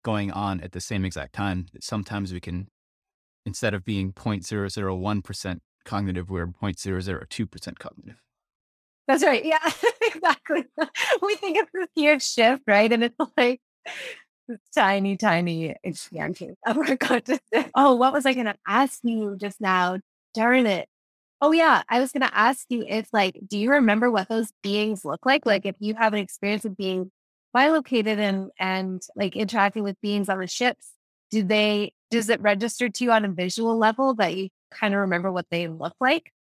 [0.02, 2.68] going on at the same exact time that sometimes we can,
[3.44, 8.22] instead of being 0.001% cognitive, we're 0.002% cognitive.
[9.06, 9.44] That's right.
[9.44, 9.70] Yeah,
[10.02, 10.64] exactly.
[11.22, 12.90] we think it's this huge shift, right?
[12.90, 13.60] And it's like
[14.74, 17.66] tiny, tiny expansion of our consciousness.
[17.74, 19.98] Oh, what was I going to ask you just now?
[20.34, 20.88] Darn it.
[21.41, 21.82] Oh, yeah.
[21.89, 25.26] I was going to ask you if, like, do you remember what those beings look
[25.26, 25.45] like?
[25.45, 27.11] Like, if you have an experience of being
[27.53, 30.93] bilocated and, and like interacting with beings on the ships,
[31.30, 35.01] do they, does it register to you on a visual level that you kind of
[35.01, 36.32] remember what they look like?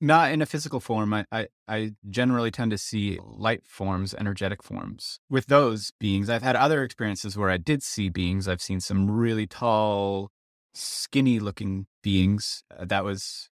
[0.00, 1.14] Not in a physical form.
[1.14, 5.20] I, I, I, generally tend to see light forms, energetic forms.
[5.30, 8.48] With those beings, I've had other experiences where I did see beings.
[8.48, 10.32] I've seen some really tall,
[10.74, 12.64] skinny looking beings.
[12.76, 13.48] Uh, that was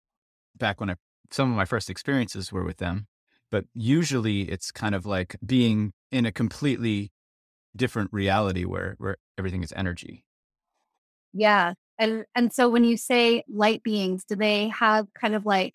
[0.58, 0.94] back when I,
[1.30, 3.06] some of my first experiences were with them.
[3.50, 7.12] But usually it's kind of like being in a completely
[7.76, 10.24] different reality where, where everything is energy.
[11.32, 11.74] Yeah.
[11.98, 15.74] And, and so when you say light beings, do they have kind of like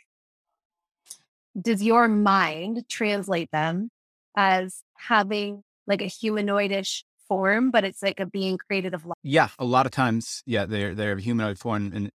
[1.60, 3.90] does your mind translate them
[4.38, 9.18] as having like a humanoidish form, but it's like a being created of light?
[9.24, 12.12] Yeah, a lot of times, yeah, they're they're humanoid form and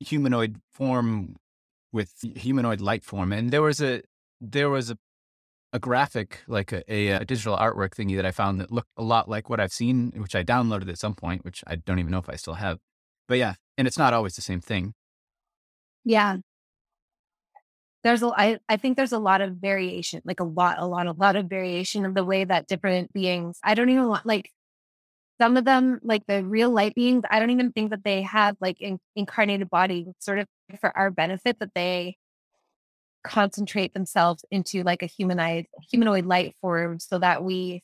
[0.00, 1.36] humanoid form
[1.92, 3.32] with humanoid light form.
[3.32, 4.02] And there was a
[4.40, 4.98] there was a
[5.72, 9.02] a graphic, like a, a, a, digital artwork thingy that I found that looked a
[9.02, 12.10] lot like what I've seen, which I downloaded at some point, which I don't even
[12.10, 12.78] know if I still have.
[13.28, 14.94] But yeah, and it's not always the same thing.
[16.04, 16.38] Yeah.
[18.02, 21.06] there's a I, I think there's a lot of variation, like a lot, a lot,
[21.06, 24.50] a lot of variation of the way that different beings, I don't even want like
[25.40, 28.56] some of them, like the real light beings, I don't even think that they have
[28.60, 30.46] like in, incarnated body sort of
[30.78, 32.16] for our benefit that they
[33.22, 37.82] concentrate themselves into like a humanoid humanoid light form so that we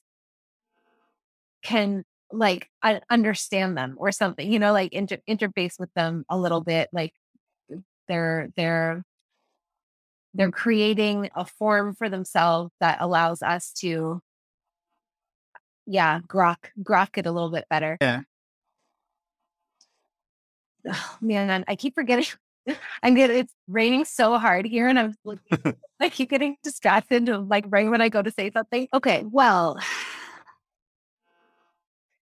[1.63, 2.69] can like
[3.11, 7.13] understand them or something you know like inter- interface with them a little bit like
[8.09, 9.05] they're they're
[10.35, 14.21] they're creating a form for themselves that allows us to
[15.87, 17.97] yeah grok grok it a little bit better.
[18.01, 18.23] Yeah.
[20.89, 22.27] Oh, man i keep forgetting
[23.03, 25.39] i'm getting it's raining so hard here and i'm like
[26.01, 29.79] i keep getting distracted of like right when i go to say something okay well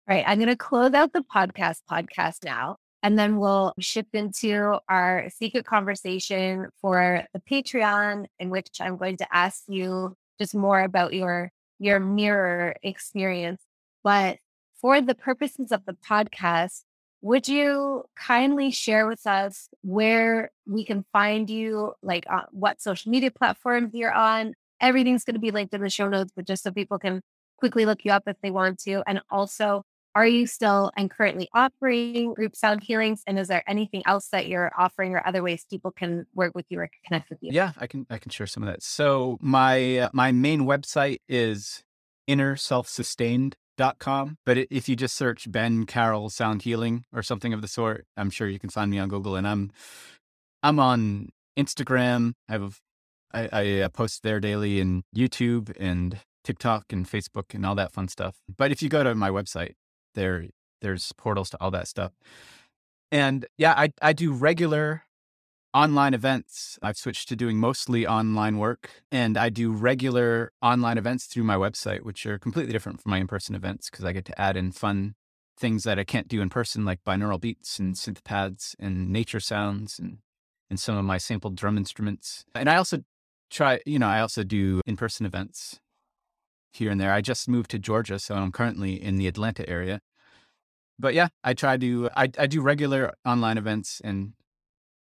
[0.07, 4.79] right i'm going to close out the podcast podcast now and then we'll shift into
[4.89, 10.81] our secret conversation for the Patreon, in which I'm going to ask you just more
[10.81, 13.61] about your your mirror experience.
[14.03, 14.39] But
[14.81, 16.83] for the purposes of the podcast,
[17.27, 23.11] would you kindly share with us where we can find you, like uh, what social
[23.11, 24.53] media platforms you're on?
[24.79, 27.19] Everything's going to be linked in the show notes, but just so people can
[27.57, 29.03] quickly look you up if they want to.
[29.05, 29.83] And also,
[30.15, 33.23] are you still and currently offering group sound healings?
[33.27, 36.67] And is there anything else that you're offering or other ways people can work with
[36.69, 37.51] you or connect with you?
[37.51, 38.81] Yeah, I can I can share some of that.
[38.81, 41.83] So my uh, my main website is
[43.77, 44.37] innerselfsustained.com.
[44.45, 48.29] But if you just search Ben Carroll Sound Healing or something of the sort, I'm
[48.29, 49.35] sure you can find me on Google.
[49.35, 49.71] And I'm
[50.63, 52.33] I'm on Instagram.
[52.49, 52.79] I have
[53.33, 57.91] I, I uh, post there daily and YouTube and TikTok and Facebook and all that
[57.91, 58.37] fun stuff.
[58.55, 59.73] But if you go to my website,
[60.15, 60.47] there
[60.81, 62.13] there's portals to all that stuff.
[63.11, 65.03] And yeah, I I do regular
[65.77, 66.79] online events.
[66.81, 71.55] I've switched to doing mostly online work and I do regular online events through my
[71.55, 74.71] website, which are completely different from my in-person events because I get to add in
[74.71, 75.13] fun
[75.55, 79.39] things that I can't do in person, like binaural beats and synth pads and nature
[79.39, 80.17] sounds and,
[80.67, 82.43] and some of my sampled drum instruments.
[82.55, 83.03] And I also
[83.51, 85.79] try, you know, I also do in-person events
[86.73, 87.13] here and there.
[87.13, 89.99] I just moved to Georgia, so I'm currently in the Atlanta area.
[90.97, 94.33] But yeah, I try to I, I do regular online events and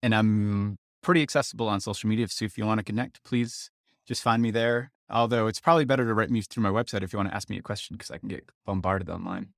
[0.02, 2.28] and I'm pretty accessible on social media.
[2.28, 3.70] So if you want to connect, please
[4.08, 4.92] just find me there.
[5.10, 7.50] Although it's probably better to write me through my website if you want to ask
[7.50, 9.54] me a question because I can get bombarded online.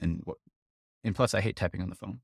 [0.00, 0.38] And what
[1.06, 2.18] and plus, I hate typing on the phone.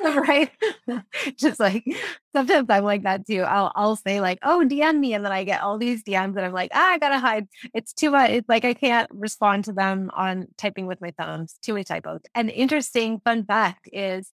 [0.00, 0.48] right.
[1.36, 1.84] Just like
[2.32, 3.42] sometimes I'm like that too.
[3.42, 6.40] I'll I'll say like, oh, DM me, and then I get all these DMs, and
[6.40, 7.48] I'm like, ah, I gotta hide.
[7.74, 8.30] It's too much.
[8.30, 11.58] It's like I can't respond to them on typing with my thumbs.
[11.62, 12.20] Too many typos.
[12.36, 14.30] An interesting fun fact is,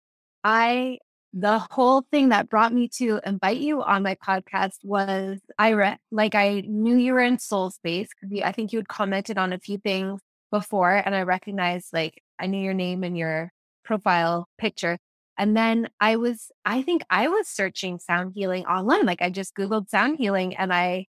[0.46, 1.00] I
[1.34, 5.98] the whole thing that brought me to invite you on my podcast was I read
[6.12, 9.54] like I knew you were in soul space because I think you had commented on
[9.54, 10.22] a few things
[10.52, 13.52] before, and I recognized like I knew your name and your
[13.84, 14.98] profile picture.
[15.38, 19.06] And then I was, I think I was searching sound healing online.
[19.06, 21.08] Like I just Googled sound healing and I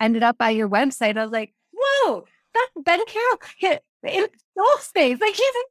[0.00, 1.16] ended up by your website.
[1.16, 5.20] I was like, whoa, that's Ben Carroll in soul space.
[5.20, 5.62] Like he's in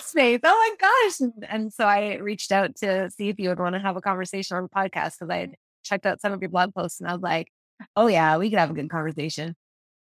[0.00, 0.40] space.
[0.42, 1.20] Oh my gosh.
[1.20, 4.00] And, and so I reached out to see if you would want to have a
[4.00, 7.08] conversation on the podcast because I had checked out some of your blog posts and
[7.08, 7.48] I was like,
[7.96, 9.54] oh yeah, we could have a good conversation.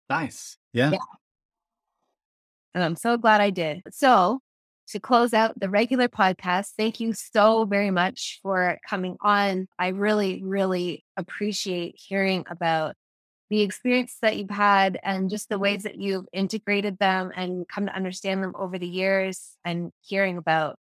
[0.10, 0.58] Nice.
[0.74, 0.92] Yeah.
[0.92, 1.00] yeah.
[2.74, 3.82] And I'm so glad I did.
[3.92, 4.40] So,
[4.90, 9.68] to close out the regular podcast, thank you so very much for coming on.
[9.80, 12.96] I really, really appreciate hearing about
[13.52, 17.86] the experience that you've had and just the ways that you've integrated them and come
[17.86, 20.80] to understand them over the years and hearing about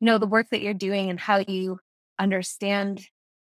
[0.00, 1.78] you know the work that you're doing and how you
[2.18, 3.06] understand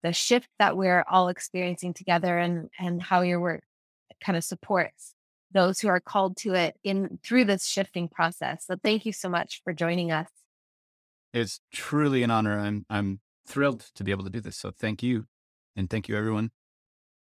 [0.02, 3.62] the shift that we're all experiencing together and and how your work
[4.20, 5.14] kind of supports
[5.52, 8.66] those who are called to it in through this shifting process.
[8.66, 10.28] So thank you so much for joining us.
[11.32, 12.58] It's truly an honor.
[12.58, 14.56] I'm I'm thrilled to be able to do this.
[14.56, 15.26] So thank you.
[15.76, 16.50] And thank you everyone.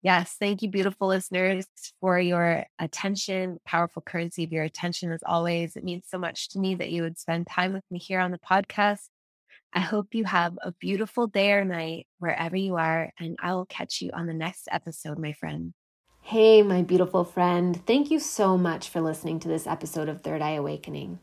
[0.01, 1.65] Yes, thank you, beautiful listeners,
[1.99, 5.75] for your attention, powerful currency of your attention as always.
[5.75, 8.31] It means so much to me that you would spend time with me here on
[8.31, 9.09] the podcast.
[9.73, 13.65] I hope you have a beautiful day or night wherever you are, and I will
[13.65, 15.73] catch you on the next episode, my friend.
[16.21, 17.85] Hey, my beautiful friend.
[17.85, 21.19] Thank you so much for listening to this episode of Third Eye Awakening.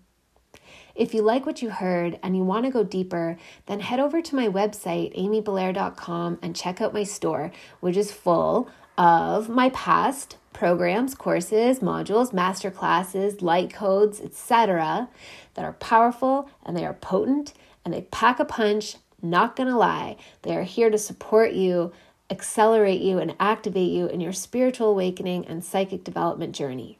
[0.97, 4.23] If you like what you heard and you want to go deeper, then head over
[4.23, 10.37] to my website, amybelair.com, and check out my store, which is full of my past
[10.53, 15.09] programs, courses, modules, master classes, light codes, etc.,
[15.55, 17.53] that are powerful and they are potent
[17.85, 18.97] and they pack a punch.
[19.21, 21.93] Not gonna lie, they are here to support you
[22.31, 26.99] accelerate you and activate you in your spiritual awakening and psychic development journey.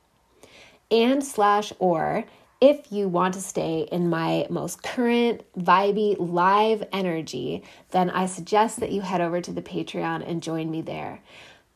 [0.91, 2.25] And slash or
[2.61, 8.81] if you want to stay in my most current, vibey, live energy, then I suggest
[8.81, 11.21] that you head over to the Patreon and join me there.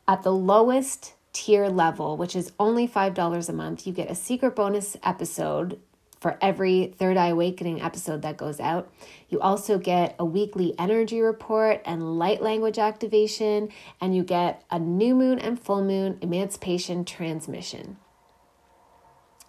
[0.08, 4.56] At the lowest tier level, which is only $5 a month, you get a secret
[4.56, 5.78] bonus episode
[6.20, 8.92] for every Third Eye Awakening episode that goes out.
[9.28, 13.70] You also get a weekly energy report and light language activation,
[14.00, 17.96] and you get a new moon and full moon emancipation transmission.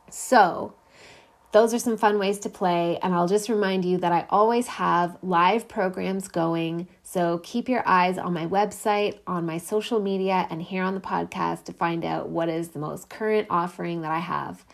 [0.09, 0.75] So,
[1.51, 2.97] those are some fun ways to play.
[3.01, 6.87] And I'll just remind you that I always have live programs going.
[7.03, 11.01] So keep your eyes on my website, on my social media, and here on the
[11.01, 14.65] podcast to find out what is the most current offering that I have.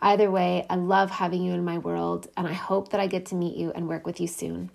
[0.00, 3.26] Either way, I love having you in my world, and I hope that I get
[3.26, 4.70] to meet you and work with you soon.